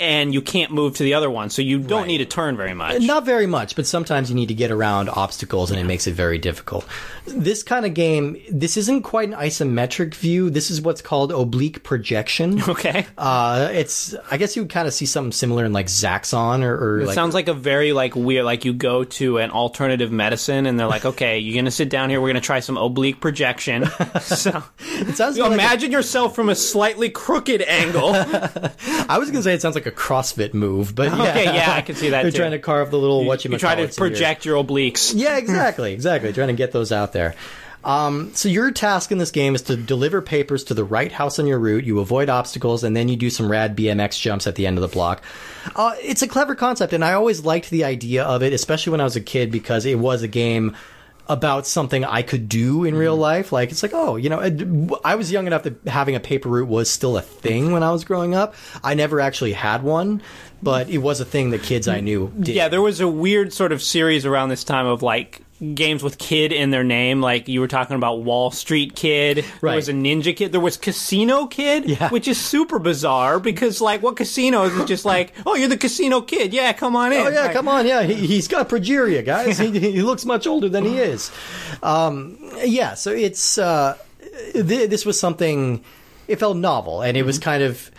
[0.01, 2.07] and you can't move to the other one, so you don't Right.
[2.07, 3.03] need to turn very much.
[3.03, 6.15] Not very much, but sometimes you need to get around obstacles and it makes it
[6.15, 6.85] very difficult.
[7.27, 10.51] This kind of game, this isn't quite an isometric view.
[10.51, 12.63] This is what's called oblique projection.
[12.69, 13.07] Okay.
[13.17, 16.75] Uh, it's, I guess you would kind of see something similar in like Zaxxon or,
[16.77, 20.13] or It like, sounds like a very like weird like you go to an alternative
[20.13, 22.21] medicine and they're like, okay, you're gonna sit down here.
[22.21, 23.87] We're gonna try some oblique projection.
[24.21, 28.11] so it sounds you like a- imagine yourself from a slightly crooked angle.
[28.15, 31.31] I was going to say it sounds like a CrossFit move, but yeah.
[31.31, 32.39] Okay, yeah, I can see that They're too.
[32.39, 35.15] trying to carve the little what you try to project your obliques.
[35.19, 36.33] Yeah, exactly, exactly.
[36.33, 37.35] Trying to get those out there.
[37.85, 41.39] Um, so your task in this game is to deliver papers to the right house
[41.39, 41.85] on your route.
[41.85, 44.83] You avoid obstacles, and then you do some rad BMX jumps at the end of
[44.83, 45.23] the block.
[45.75, 49.01] Uh, it's a clever concept, and I always liked the idea of it, especially when
[49.01, 50.77] I was a kid, because it was a game
[51.29, 53.21] about something I could do in real mm.
[53.21, 53.53] life.
[53.53, 56.69] Like it's like, oh, you know, I was young enough that having a paper route
[56.69, 58.55] was still a thing when I was growing up.
[58.83, 60.23] I never actually had one,
[60.63, 62.55] but it was a thing that kids I knew did.
[62.55, 65.43] Yeah, there was a weird sort of series around this time of like
[65.75, 67.21] games with kid in their name.
[67.21, 69.45] Like you were talking about Wall Street Kid.
[69.61, 70.53] There was a Ninja Kid.
[70.53, 72.11] There was Casino Kid, Yeah.
[72.11, 76.21] which is super bizarre because like what casinos is just like, oh, you're the Casino
[76.21, 76.53] Kid.
[76.55, 77.27] Yeah, come on in.
[77.27, 78.03] Oh yeah, Like, come on, yeah.
[78.05, 79.59] He, he's got progeria, guys.
[79.59, 81.31] He, he looks much older than he is.
[81.83, 83.97] Um, yeah, so it's uh,
[84.53, 85.83] th- this was something.
[86.29, 87.91] It felt novel, and it was kind of.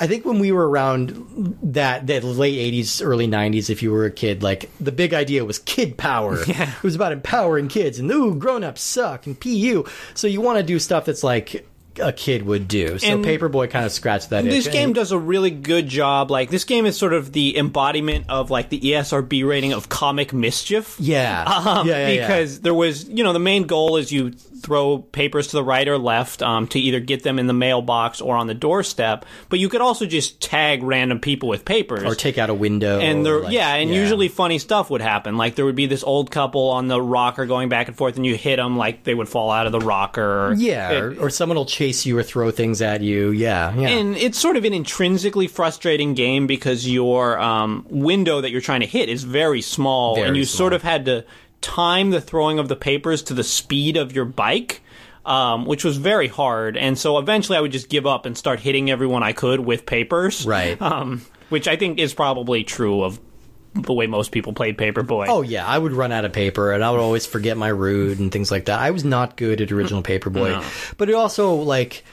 [0.00, 4.04] I think when we were around that that late '80s, early '90s, if you were
[4.04, 6.38] a kid, like the big idea was kid power.
[6.48, 6.70] Yeah.
[6.76, 9.84] It was about empowering kids, and ooh, grown ups suck, and pu.
[10.14, 11.68] So you want to do stuff that's like
[12.00, 12.98] a kid would do.
[12.98, 14.44] So And Paperboy kind of scratched that.
[14.44, 14.72] This itch.
[14.72, 16.30] game does a really good job.
[16.30, 20.32] Like this game is sort of the embodiment of like the ESRB rating of comic
[20.32, 20.96] mischief.
[20.98, 22.26] Yeah, Um, yeah, yeah, yeah.
[22.26, 25.86] because there was, you know, the main goal is you throw papers to the right
[25.86, 29.24] or left um, to either get them in the mailbox or on the doorstep.
[29.48, 32.02] But you could also just tag random people with papers.
[32.04, 32.98] or take out a window.
[32.98, 35.36] and there, like- yeah, and usually funny stuff would happen.
[35.36, 38.26] Like there would be this old couple on the rocker going back and forth, and
[38.26, 40.54] you hit them like they would fall out of the rocker.
[40.56, 43.30] Yeah, It- or, or someone will chase you or throw things at you.
[43.30, 43.88] Yeah, yeah.
[43.88, 48.80] and it's sort of an intrinsically frustrating game because your um, window that you're trying
[48.80, 50.58] to hit is very small, Very and you small.
[50.58, 51.24] sort of had to
[51.60, 54.82] time the throwing of the papers to the speed of your bike.
[55.26, 58.60] Um, which was very hard, and so eventually I would just give up and start
[58.60, 60.46] hitting everyone I could with papers.
[60.46, 60.80] Right.
[60.80, 61.20] Um,
[61.50, 63.20] which I think is probably true of
[63.82, 65.26] the way most people played Paperboy.
[65.28, 68.18] oh yeah, I would run out of paper, and I would always forget my route
[68.18, 68.78] and things like that.
[68.78, 70.64] I was not good at original Paperboy, No.
[70.96, 72.04] but it also like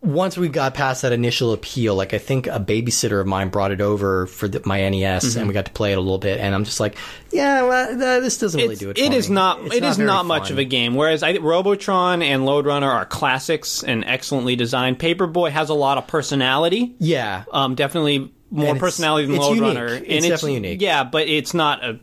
[0.00, 3.70] once we got past that initial appeal, like I think a babysitter of mine brought
[3.70, 5.38] it over for the, my NES, Mm-hmm.
[5.38, 6.96] and we got to play it a little bit, and I'm just like,
[7.30, 8.98] yeah, well, th- this doesn't really It's- do it.
[8.98, 9.34] it for is me.
[9.36, 9.60] not.
[9.66, 10.52] It's it is very not much fun.
[10.54, 10.96] of a game.
[10.96, 14.98] Whereas I think Robotron and Lode Runner are classics and excellently designed.
[14.98, 16.96] Paperboy has a lot of personality.
[16.98, 19.68] Yeah, Um, definitely more personality than it's Load unique.
[19.76, 19.86] Runner.
[19.88, 20.80] It's and definitely unique.
[20.80, 21.98] Yeah, but it's not a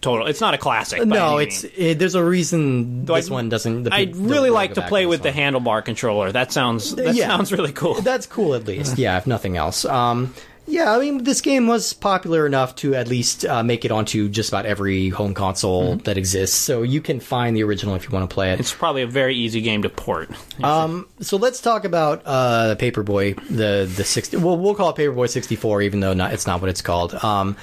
[0.00, 0.26] total.
[0.26, 1.04] It's not a classic.
[1.04, 3.84] no, it's it, there's a reason Though this I'd- one doesn't.
[3.84, 6.30] The, I'd really like to play with the handlebar controller.
[6.30, 6.94] That sounds.
[6.94, 7.26] That Yeah.
[7.28, 7.94] sounds really cool.
[7.94, 8.98] That's cool, at least.
[8.98, 9.84] Yeah, if nothing else.
[9.84, 10.34] Um,
[10.66, 14.28] yeah, I mean, this game was popular enough to at least uh, make it onto
[14.28, 16.56] just about every home console that exists.
[16.56, 18.60] So you can find the original if you want to play it.
[18.60, 20.30] It's probably a very easy game to port.
[20.62, 24.36] Um, so let's talk about uh, Paperboy, the the sixty.
[24.36, 27.14] Well, we'll call it Paperboy sixty four, even though not, it's not what it's called.
[27.22, 27.56] Um,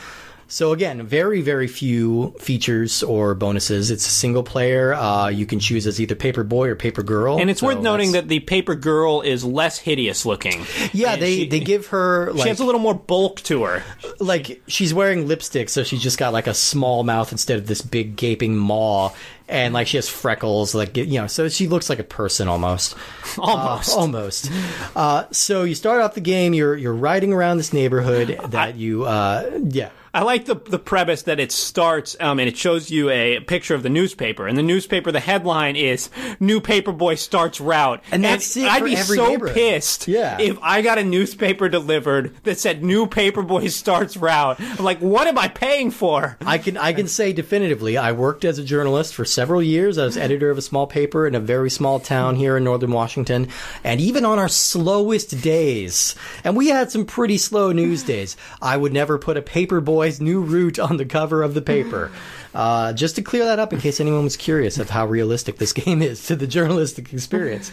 [0.53, 3.89] So again, very very few features or bonuses.
[3.89, 4.93] It's a single player.
[4.93, 7.39] Uh, you can choose as either paper boy or paper girl.
[7.39, 10.65] And it's So worth noting that's- that the paper girl is less hideous looking.
[10.91, 13.81] yeah, And they she- they give her She has a little more bulk to her.
[14.19, 17.81] like she's wearing lipstick, so she's just got like a small mouth instead of this
[17.81, 19.11] big gaping maw,
[19.47, 22.95] and like she has freckles, like you know, so she looks like a person almost.
[23.37, 23.95] Almost.
[23.95, 24.51] Uh, almost.
[24.95, 26.53] Uh, so you start off the game.
[26.53, 29.89] You're you're riding around this neighborhood that you, uh, yeah.
[30.13, 33.75] I like the the premise that it starts um, and it shows you a picture
[33.75, 36.09] of the newspaper, and the newspaper the headline is
[36.41, 40.37] "New Paperboy starts route," And that's it I'd be so pissed Yeah.
[40.37, 45.27] if I got a newspaper delivered that said "New Paperboy starts route." I'm like, what
[45.27, 46.35] am I paying for?
[46.41, 47.95] I can I can say definitively.
[47.95, 49.97] I worked as a journalist for several years.
[49.97, 52.91] I was editor of a small paper in a very small town here in northern
[52.91, 53.47] Washington,
[53.84, 58.38] and even on our slowest days, and we had some pretty slow news days.
[58.61, 62.11] I would never put a Paperboy's new route on the cover of the paper.
[62.53, 65.73] Uh, just to clear that up, in case anyone was curious of how realistic this
[65.73, 67.71] game is to the journalistic experience.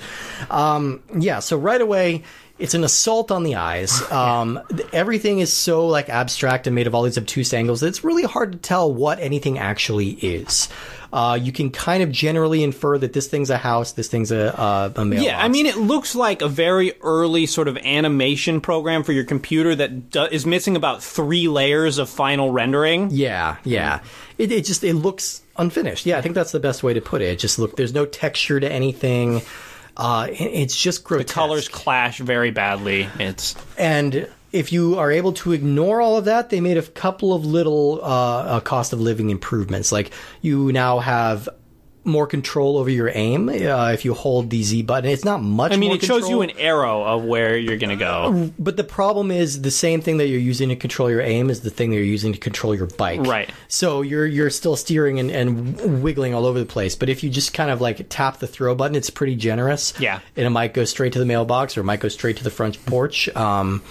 [0.50, 2.22] Um, yeah, so right away,
[2.58, 4.02] it's an assault on the eyes.
[4.18, 4.60] Um,
[4.92, 8.24] everything is so like abstract and made of all these obtuse angles that it's really
[8.24, 10.68] hard to tell what anything actually is.
[11.12, 14.48] Uh, you can kind of generally infer that this thing's a house, this thing's a,
[14.48, 15.24] a, a mailbox.
[15.24, 19.24] Yeah, I mean, it looks like a very early sort of animation program for your
[19.24, 23.08] computer that do- is missing about three layers of final rendering.
[23.10, 24.00] Yeah, yeah.
[24.36, 26.06] It, it just it looks unfinished.
[26.06, 27.26] Yeah, I think that's the best way to put it.
[27.26, 27.76] It just look.
[27.76, 29.42] There's no texture to anything.
[29.98, 31.28] Uh, it's just grotesque.
[31.28, 33.08] The colors clash very badly.
[33.18, 37.34] It's And if you are able to ignore all of that, they made a couple
[37.34, 39.92] of little uh, uh, cost of living improvements.
[39.92, 41.48] Like you now have
[42.04, 45.10] more control over your aim uh, if you hold the Z button.
[45.10, 45.72] It's not much.
[45.72, 48.50] I mean, more it shows you an arrow of where you're going to go.
[48.58, 51.60] But the problem is the same thing that you're using to control your aim is
[51.60, 53.20] the thing that you're using to control your bike.
[53.20, 53.50] Right.
[53.68, 56.94] So you're you're still steering and, and wiggling all over the place.
[56.94, 59.92] But if you just kind of like tap the throw button, it's pretty generous.
[60.00, 60.20] Yeah.
[60.36, 62.50] And it might go straight to the mailbox or it might go straight to the
[62.50, 63.28] front porch.
[63.36, 63.82] Um,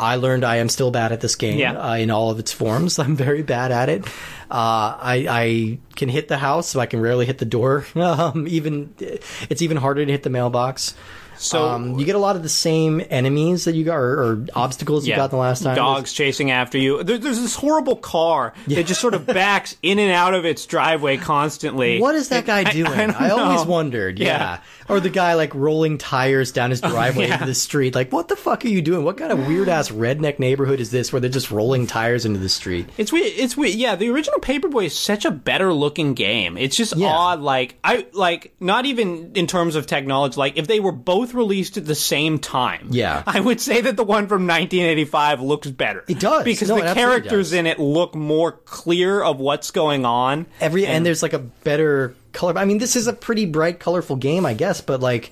[0.00, 1.74] I learned I am still bad at this game Yeah.
[1.74, 2.98] uh, in all of its forms.
[3.04, 4.06] I'm very bad at it.
[4.50, 7.84] Uh, I, I can hit the house, so I can rarely hit the door.
[7.94, 10.94] Um, even it's even harder to hit the mailbox.
[11.40, 14.46] So Um, you get a lot of the same enemies that you got, or, or
[14.54, 15.74] obstacles you got the last time.
[15.74, 17.02] Dogs chasing after you.
[17.02, 20.66] There, there's this horrible car that just sort of backs in and out of its
[20.66, 22.00] driveway constantly.
[22.00, 23.10] What is that guy I- doing?
[23.10, 24.18] I I, always wondered.
[24.18, 24.26] Yeah.
[24.26, 24.60] Yeah.
[24.88, 27.34] Or the guy like rolling tires down his driveway yeah.
[27.34, 27.94] into the street.
[27.94, 29.04] Like, what the fuck are you doing?
[29.04, 32.40] What kind of weird ass redneck neighborhood is this where they're just rolling tires into
[32.40, 32.88] the street?
[32.98, 33.32] It's weird.
[33.36, 33.76] It's weird.
[33.76, 36.58] Yeah, the original Paperboy is such a better looking game.
[36.58, 37.06] It's just Yeah.
[37.08, 37.40] odd.
[37.40, 40.36] Like I like not even in terms of technology.
[40.36, 43.22] Like if they were both released at the same time, Yeah.
[43.26, 46.04] I would say that the one from 1985 looks better.
[46.08, 46.44] It does.
[46.44, 47.52] because No, the characters does.
[47.54, 50.46] in it look more clear of what's going on.
[50.60, 52.58] Every and, there's like a better color.
[52.58, 55.30] I mean, this is a pretty bright, colorful game, I guess, but like,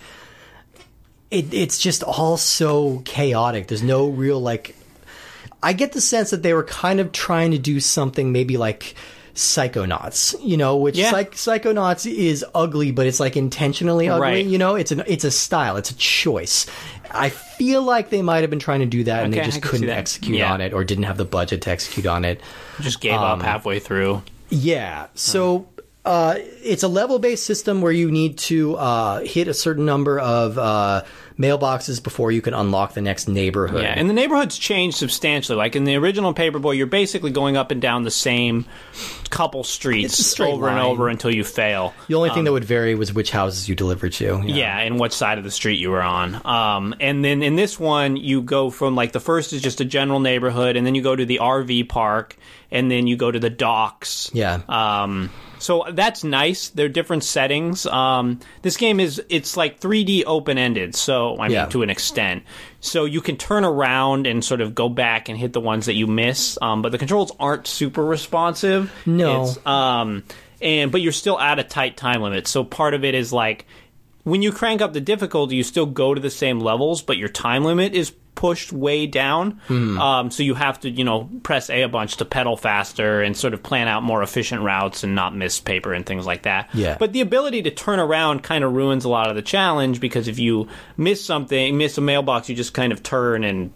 [1.31, 3.67] it it's just all so chaotic.
[3.69, 4.75] There's no real like.
[5.63, 8.95] I get the sense that they were kind of trying to do something maybe like
[9.39, 11.11] Psychonauts, you know, which Yeah.
[11.11, 14.21] Psych- Psychonauts is ugly, but it's like intentionally ugly.
[14.21, 14.47] Right.
[14.47, 16.67] You know, it's an it's a style, it's a choice.
[17.11, 19.63] I feel like they might have been trying to do that, and Okay, they just
[19.63, 20.53] couldn't execute Yeah.
[20.53, 22.41] on it, or didn't have the budget to execute on it.
[22.81, 24.23] Just gave Um, up halfway through.
[24.51, 25.07] Yeah.
[25.15, 25.67] So
[26.09, 30.19] uh, it's a level based system where you need to uh, hit a certain number
[30.19, 31.05] of uh,
[31.39, 33.83] mailboxes before you can unlock the next neighborhood.
[33.83, 35.59] Yeah, and the neighborhoods change substantially.
[35.59, 38.65] Like in the original Paperboy, you're basically going up and down the same
[39.29, 41.93] couple streets over and over until you fail.
[42.07, 44.41] the only thing that would vary was which houses you delivered to.
[44.47, 46.41] Yeah, and what side of the street you were on.
[46.47, 49.85] Um, and then in this one, you go from like the first is just a
[49.85, 52.35] general neighborhood, and then you go to the RV park,
[52.71, 54.31] and then you go to the docks.
[54.33, 54.63] Yeah.
[54.71, 55.29] Um,
[55.59, 56.69] so that's nice.
[56.71, 57.87] They're different settings.
[57.87, 60.95] Um, this game is it's like 3D open ended.
[60.95, 61.67] So I mean Yeah.
[61.67, 62.45] to an extent.
[62.81, 65.95] So you can turn around and sort of go back and hit the ones that
[65.95, 66.57] you miss.
[66.63, 68.93] Um, but the controls aren't super responsive.
[69.07, 69.43] No.
[69.45, 70.23] It's, um,
[70.61, 72.47] and but you're still at a tight time limit.
[72.47, 73.67] So part of it is like
[74.29, 77.29] when you crank up the difficulty, you still go to the same levels, but your
[77.29, 79.61] time limit is pushed way down.
[79.67, 79.99] Hmm.
[79.99, 83.37] Um, so you have to, you know, press A a bunch to pedal faster and
[83.37, 86.71] sort of plan out more efficient routes and not miss paper and things like that.
[86.73, 86.97] Yeah.
[87.01, 90.29] But the ability to turn around kind of ruins a lot of the challenge because
[90.29, 93.73] if you miss something, miss a mailbox, you just kind of turn and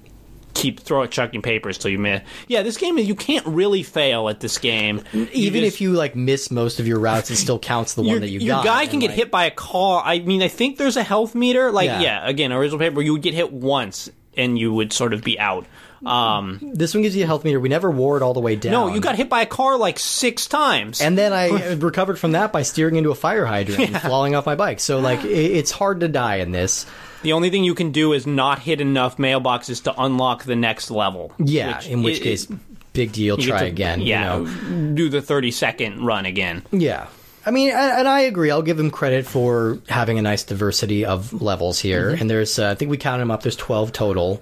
[0.55, 2.23] keep throwing chucking papers till you miss.
[2.49, 5.03] Yeah, this game you can't really fail at this game.
[5.33, 8.21] Even just- if you like miss most of your routes, it still counts the one
[8.21, 8.65] that you your got.
[8.65, 10.03] guy can get like- hit by a car.
[10.05, 11.71] I mean, I think there's a health meter.
[11.73, 12.01] Like, Yeah.
[12.01, 15.39] yeah, again, original paper, you would get hit once and you would sort of be
[15.39, 15.67] out.
[16.05, 17.61] Um, This one gives you a health meter.
[17.61, 18.73] We never wore it all the way down.
[18.73, 21.01] no, you got hit by a car like six times.
[21.01, 24.45] And then I recovered from that by steering into a fire hydrant and falling off
[24.45, 24.81] my bike.
[24.81, 26.87] So like, it, it's hard to die in this.
[27.23, 30.91] The only thing you can do is not hit enough mailboxes to unlock the next
[30.91, 31.33] level.
[31.39, 32.47] Yeah, in which i- case,
[32.93, 33.37] big deal.
[33.37, 34.01] Try to- again.
[34.01, 34.95] Yeah, You know?
[34.95, 36.63] do the thirty second run again.
[36.71, 37.07] Yeah.
[37.45, 38.51] I mean, and and I agree.
[38.53, 42.13] I'll give them credit for having a nice diversity of levels here.
[42.13, 42.21] Mm-hmm.
[42.21, 43.43] And there's, uh, I think we counted them up.
[43.43, 44.41] There's 12 total,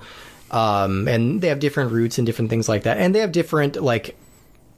[0.51, 2.99] um, and they have different routes and different things like that.
[2.99, 4.17] And they have different like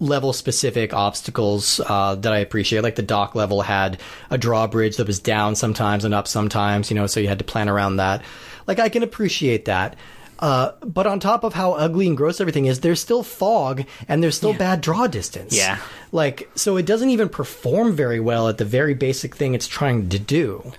[0.02, 2.82] level specific obstacles uh, that I appreciate.
[2.82, 4.00] Like the dock level had
[4.30, 6.90] a drawbridge that was down sometimes and up sometimes.
[6.90, 8.22] You know, so you had to plan around that.
[8.66, 9.96] Like I can appreciate that.
[10.38, 14.20] Uh, but on top of how ugly and gross everything is, there's still fog and
[14.20, 15.56] there's still bad draw distance.
[15.56, 15.78] Yeah.
[16.10, 20.08] Like, so it doesn't even perform very well at the very basic thing it's trying
[20.08, 20.72] to do.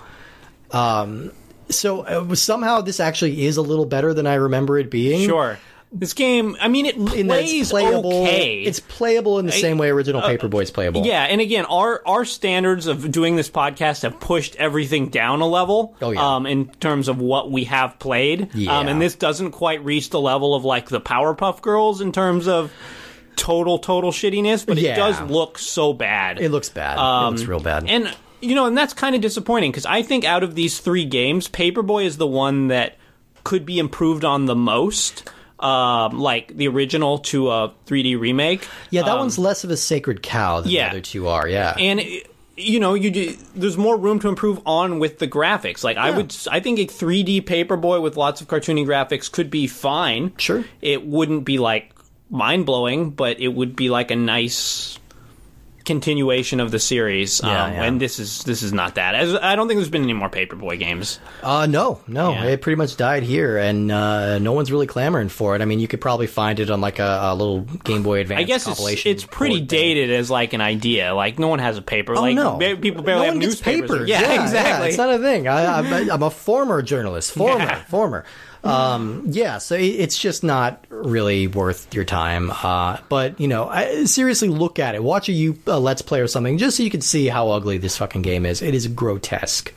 [0.71, 1.31] Um,
[1.69, 5.29] so uh, somehow this actually is a little better than I remember it being.
[5.29, 5.57] Sure,
[5.93, 6.57] this game.
[6.59, 8.23] I mean, it plays it's playable.
[8.23, 8.61] okay.
[8.63, 11.05] It's playable in the same way original Paperboy's playable.
[11.05, 15.47] Yeah, and again, our our standards of doing this podcast have pushed everything down a
[15.47, 15.95] level.
[16.01, 16.35] Oh, yeah.
[16.35, 18.49] Um, in terms of what we have played.
[18.55, 18.77] Yeah.
[18.79, 22.47] Um, and this doesn't quite reach the level of like the Powerpuff Girls in terms
[22.47, 22.71] of
[23.35, 24.93] total total shittiness, but Yeah.
[24.93, 26.39] it does look so bad.
[26.39, 26.97] It looks bad.
[26.97, 27.83] it looks real bad.
[27.83, 30.79] Um, And you know, and that's kind of disappointing because I think out of these
[30.79, 32.97] three games, Paperboy is the one that
[33.45, 35.29] could be improved on the most.
[35.63, 38.67] Um, like the original to a 3D remake.
[38.89, 40.83] yeah, that one's less of a sacred cow than um, yeah.
[40.85, 41.47] the other two are.
[41.47, 41.73] Yeah.
[41.79, 42.01] and
[42.55, 46.11] you know you do, there's more room to improve on with the graphics like i
[46.11, 50.63] would i think a 3d paperboy with lots of cartoony graphics could be fine Sure.
[50.79, 51.91] it wouldn't be like
[52.29, 54.99] mind-blowing but it would be like a nice
[55.85, 57.83] continuation of the series Yeah, um, yeah.
[57.83, 60.29] and this is this is not that As, i don't think there's been any more
[60.29, 62.45] paperboy games Uh, no, no, Yeah.
[62.45, 65.61] it pretty much died here, and uh, no one's really clamoring for it.
[65.61, 68.39] I mean, you could probably find it on like a, a little Game Boy Advance
[68.39, 69.11] i guess it's, compilation.
[69.11, 69.79] it's pretty board thing.
[69.79, 72.57] dated as like an idea like no one has a paper Oh like no!
[72.57, 74.09] ba- people barely no have one gets newspapers papers.
[74.09, 75.47] yeah, exactly it's not a thing.
[75.47, 77.31] I, I'm, a, I'm a former journalist.
[77.33, 77.83] Former, Yeah.
[77.83, 78.23] former.
[78.63, 82.49] Um, yeah, so it, it's just not really worth your time.
[82.51, 85.03] Uh, but you know, I, seriously, look at it.
[85.03, 87.77] Watch a you uh, Let's Play or something, just so you can see how ugly
[87.77, 88.61] this fucking game is.
[88.61, 89.73] It is grotesque.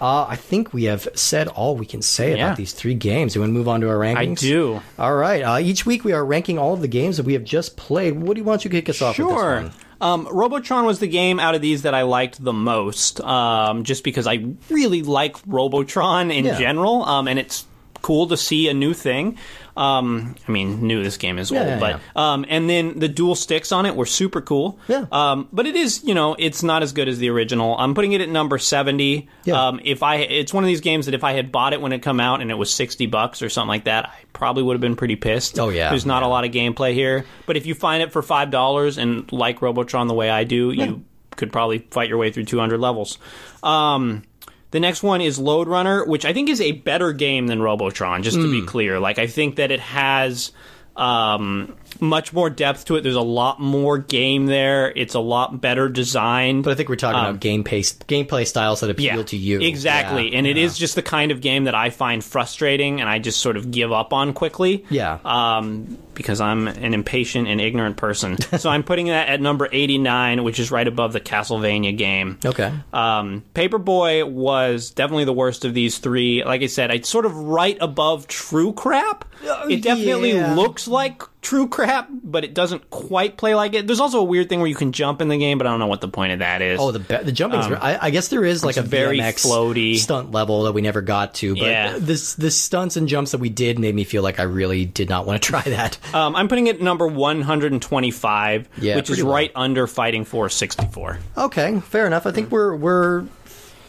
[0.00, 2.46] Uh, I think we have said all we can say Yeah.
[2.46, 3.32] about these three games.
[3.32, 4.16] Do you want to move on to our rankings?
[4.30, 5.42] i do All right.
[5.42, 8.14] Uh, each week we are ranking all of the games that we have just played.
[8.14, 9.62] What do you want you to kick us off with Sure.
[9.62, 9.72] this one?
[10.00, 14.04] Um, Robotron was the game out of these that I liked the most, um, just
[14.04, 16.56] because I really like Robotron in Yeah.
[16.56, 17.64] general, um, and it's
[18.02, 19.38] cool to see a new thing.
[19.76, 23.06] Um, I mean, new this game is Yeah, old, yeah, but um, and then the
[23.06, 24.76] dual sticks on it were super cool.
[24.88, 25.06] Yeah.
[25.12, 27.76] Um, but it is, you know, it's not as good as the original.
[27.78, 29.28] I'm putting it at number seventy.
[29.44, 29.68] Yeah.
[29.68, 31.92] Um, if I, it's one of these games that if I had bought it when
[31.92, 34.74] it come out and it was sixty bucks or something like that, I probably would
[34.74, 35.60] have been pretty pissed.
[35.60, 35.90] Oh, yeah.
[35.90, 38.98] There's not a lot of gameplay here, but if you find it for five dollars
[38.98, 41.04] and like Robotron the way I do, you
[41.36, 43.16] could probably fight your way through 200 levels.
[43.62, 44.24] Um,
[44.70, 48.22] the next one is Lode Runner, which I think is a better game than Robotron.
[48.22, 48.42] Just Hmm.
[48.44, 50.52] to be clear, like I think that it has
[50.96, 53.02] um, much more depth to it.
[53.02, 54.92] There's a lot more game there.
[54.94, 56.64] It's a lot better designed.
[56.64, 59.60] But I think we're talking about game pace, gameplay styles that appeal to you.
[59.60, 60.32] Exactly.
[60.32, 60.64] Yeah, and it yeah.
[60.64, 63.70] is just the kind of game that I find frustrating and I just sort of
[63.70, 64.84] give up on quickly.
[64.90, 65.18] Yeah.
[65.24, 68.38] Um, because I'm an impatient and ignorant person.
[68.58, 72.38] so I'm putting that at number 89, which is right above the Castlevania game.
[72.44, 72.72] Okay.
[72.92, 76.42] Um, Paperboy was definitely the worst of these three.
[76.42, 79.26] Like I said, it's sort of right above True Crap.
[79.70, 80.54] It definitely yeah.
[80.54, 83.86] looks like True Crap, but it doesn't quite play like it.
[83.86, 85.78] There's also a weird thing where you can jump in the game, but I don't
[85.78, 86.78] know what the point of that is.
[86.78, 87.64] Oh, the be- the jumping's.
[87.66, 89.96] I, I guess there is like a Um, very BMX floaty.
[89.96, 91.54] stunt level that we never got to.
[91.54, 91.96] But Yeah.
[91.98, 95.08] this the stunts and jumps that we did made me feel like I really did
[95.08, 95.96] not want to try that.
[96.14, 101.18] Um, I'm putting it number 125, Yeah, which is right under Fighting Force 64.
[101.36, 102.26] Okay, fair enough.
[102.26, 103.24] I think we're we're.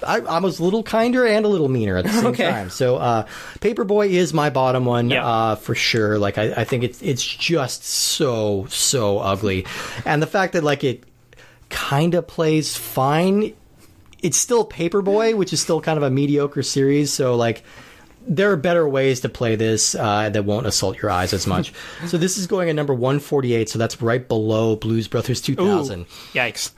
[0.06, 2.50] I, I was a little kinder and a little meaner at the same Okay.
[2.50, 2.70] time.
[2.70, 3.26] So, uh,
[3.60, 6.18] Paperboy is my bottom one uh, for sure.
[6.18, 9.66] Like, I, I think it's it's just so so ugly,
[10.06, 11.04] and the fact that like it
[11.70, 13.54] kind of plays fine.
[14.22, 17.14] It's still Paperboy, which is still kind of a mediocre series.
[17.14, 17.64] So, like,
[18.28, 21.72] there are better ways to play this uh, that won't assault your eyes as much.
[22.08, 23.70] so, this is going at number one forty eight.
[23.70, 26.06] So that's right below Blues Brothers two thousand.
[26.34, 26.72] Yikes.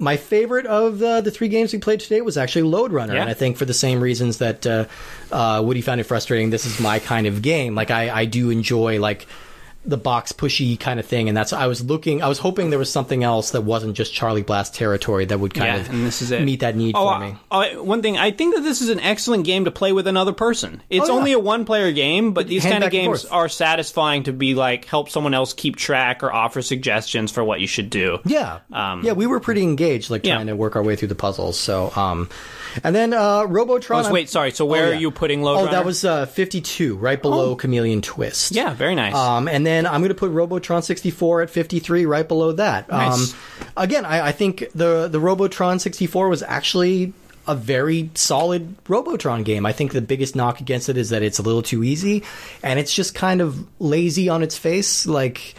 [0.00, 3.20] My favorite of the, the three games we played today was actually Lode Runner, Yeah.
[3.20, 4.86] and I think for the same reasons that uh,
[5.30, 7.74] uh, Woody found it frustrating, this is my kind of game.
[7.74, 9.26] Like I, I do enjoy like
[9.84, 12.22] the box pushy kind of thing, and that's I was looking.
[12.22, 15.54] I was hoping there was something else that wasn't just Charlie Blast territory that would
[15.54, 16.42] kind Yeah, of and this is it.
[16.42, 17.34] meet that need Oh, for me.
[17.50, 20.32] I- one thing, I think that this is an excellent game to play with another
[20.32, 20.82] person.
[20.90, 21.18] It's Oh, yeah.
[21.18, 24.84] only a one-player game, but these Hand kind of games are satisfying to be like
[24.84, 28.18] help someone else keep track or offer suggestions for what you should do.
[28.26, 30.34] Yeah, yeah, we were pretty engaged, like Um, yeah.
[30.34, 31.58] trying to work our way through the puzzles.
[31.58, 32.28] So, um,
[32.84, 34.04] and then uh, Robotron.
[34.06, 34.50] Oh, wait, sorry.
[34.50, 35.70] So where Oh, are you putting Load Oh, Runner?
[35.72, 38.52] that was uh, 52, right below Chameleon Twist.
[38.54, 39.14] yeah, very nice.
[39.14, 42.88] Um, and then I'm going to put Robotron 64 at 53, right below that.
[42.88, 43.32] Nice.
[43.32, 43.38] Um,
[43.76, 47.12] again, I, I think the the Robotron 64 was actually
[47.46, 49.66] a very solid Robotron game.
[49.66, 52.22] I think the biggest knock against it is that it's a little too easy,
[52.62, 55.06] and it's just kind of lazy on its face.
[55.06, 55.54] Like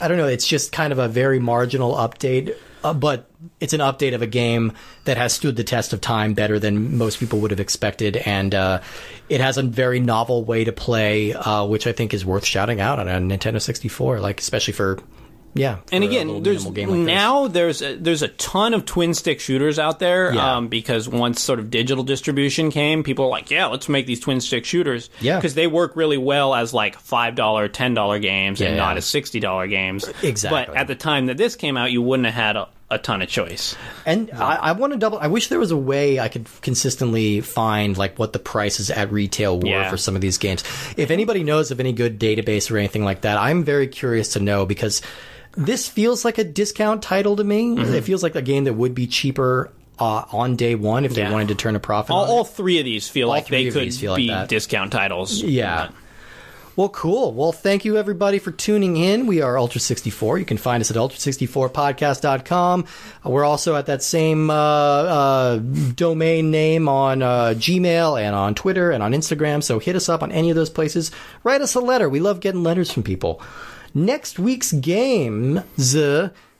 [0.00, 2.56] I don't know, it's just kind of a very marginal update.
[2.84, 3.30] Uh, but
[3.60, 4.72] it's an update of a game
[5.04, 8.54] that has stood the test of time better than most people would have expected, and
[8.54, 8.80] uh,
[9.28, 12.80] it has a very novel way to play, uh, which I think is worth shouting
[12.80, 14.20] out on a Nintendo 64.
[14.20, 14.98] Like especially for
[15.54, 15.78] yeah.
[15.92, 20.00] and again, there's like now there's a, there's a ton of twin stick shooters out
[20.00, 20.34] there.
[20.34, 20.56] Yeah.
[20.56, 24.20] Um, because once sort of digital distribution came, people are like, yeah, let's make these
[24.20, 25.10] twin stick shooters.
[25.20, 25.36] Yeah.
[25.36, 28.82] because they work really well as like five dollar, ten dollar games, and Yeah.
[28.82, 30.08] not as sixty dollar games.
[30.22, 30.64] Exactly.
[30.66, 33.22] But at the time that this came out, you wouldn't have had a, a ton
[33.22, 33.74] of choice.
[34.06, 35.18] And I, I want to double.
[35.18, 39.10] I wish there was a way I could consistently find like what the prices at
[39.10, 39.90] retail were Yeah.
[39.90, 40.62] for some of these games.
[40.96, 44.40] If anybody knows of any good database or anything like that, I'm very curious to
[44.40, 45.00] know because
[45.56, 47.76] this feels like a discount title to me.
[47.76, 47.94] Mm-hmm.
[47.94, 51.26] It feels like a game that would be cheaper uh, on day one if Yeah.
[51.28, 52.10] they wanted to turn a profit.
[52.10, 55.40] All, all three of these feel like they could these feel like be discount titles.
[55.42, 55.90] Yeah.
[56.76, 57.32] Well, cool.
[57.32, 59.26] Well, thank you everybody for tuning in.
[59.26, 60.40] We are Ultra64.
[60.40, 62.84] You can find us at ultra64podcast.com.
[63.24, 68.56] Uh, We're also at that same uh, uh, domain name on uh, Gmail and on
[68.56, 69.62] Twitter and on Instagram.
[69.62, 71.12] So hit us up on any of those places.
[71.44, 72.08] Write us a letter.
[72.08, 73.40] We love getting letters from people.
[73.94, 75.60] Next week's games,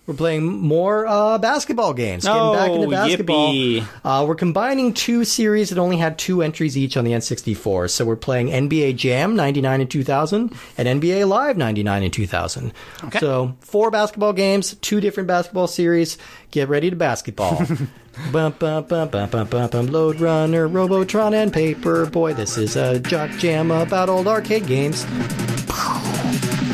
[0.07, 2.25] we're playing more uh, basketball games.
[2.25, 3.81] Getting back into Oh, basketball.
[4.05, 7.89] Uh, we're combining two series that only had two entries each on the N64.
[7.91, 12.73] So we're playing NBA Jam 99 and 2000 and NBA Live 99 and 2000.
[13.05, 13.19] Okay.
[13.19, 16.19] So four basketball games, two different basketball series.
[16.51, 17.65] Get ready to basketball.
[18.33, 22.05] bum, bum, bum, bum, bum, bum, bum, Lode Runner, Robotron, and Paper.
[22.07, 25.07] Boy, this is a jock jam about old arcade games.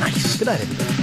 [0.01, 0.37] Nice.
[0.37, 0.99] Good night, everybody.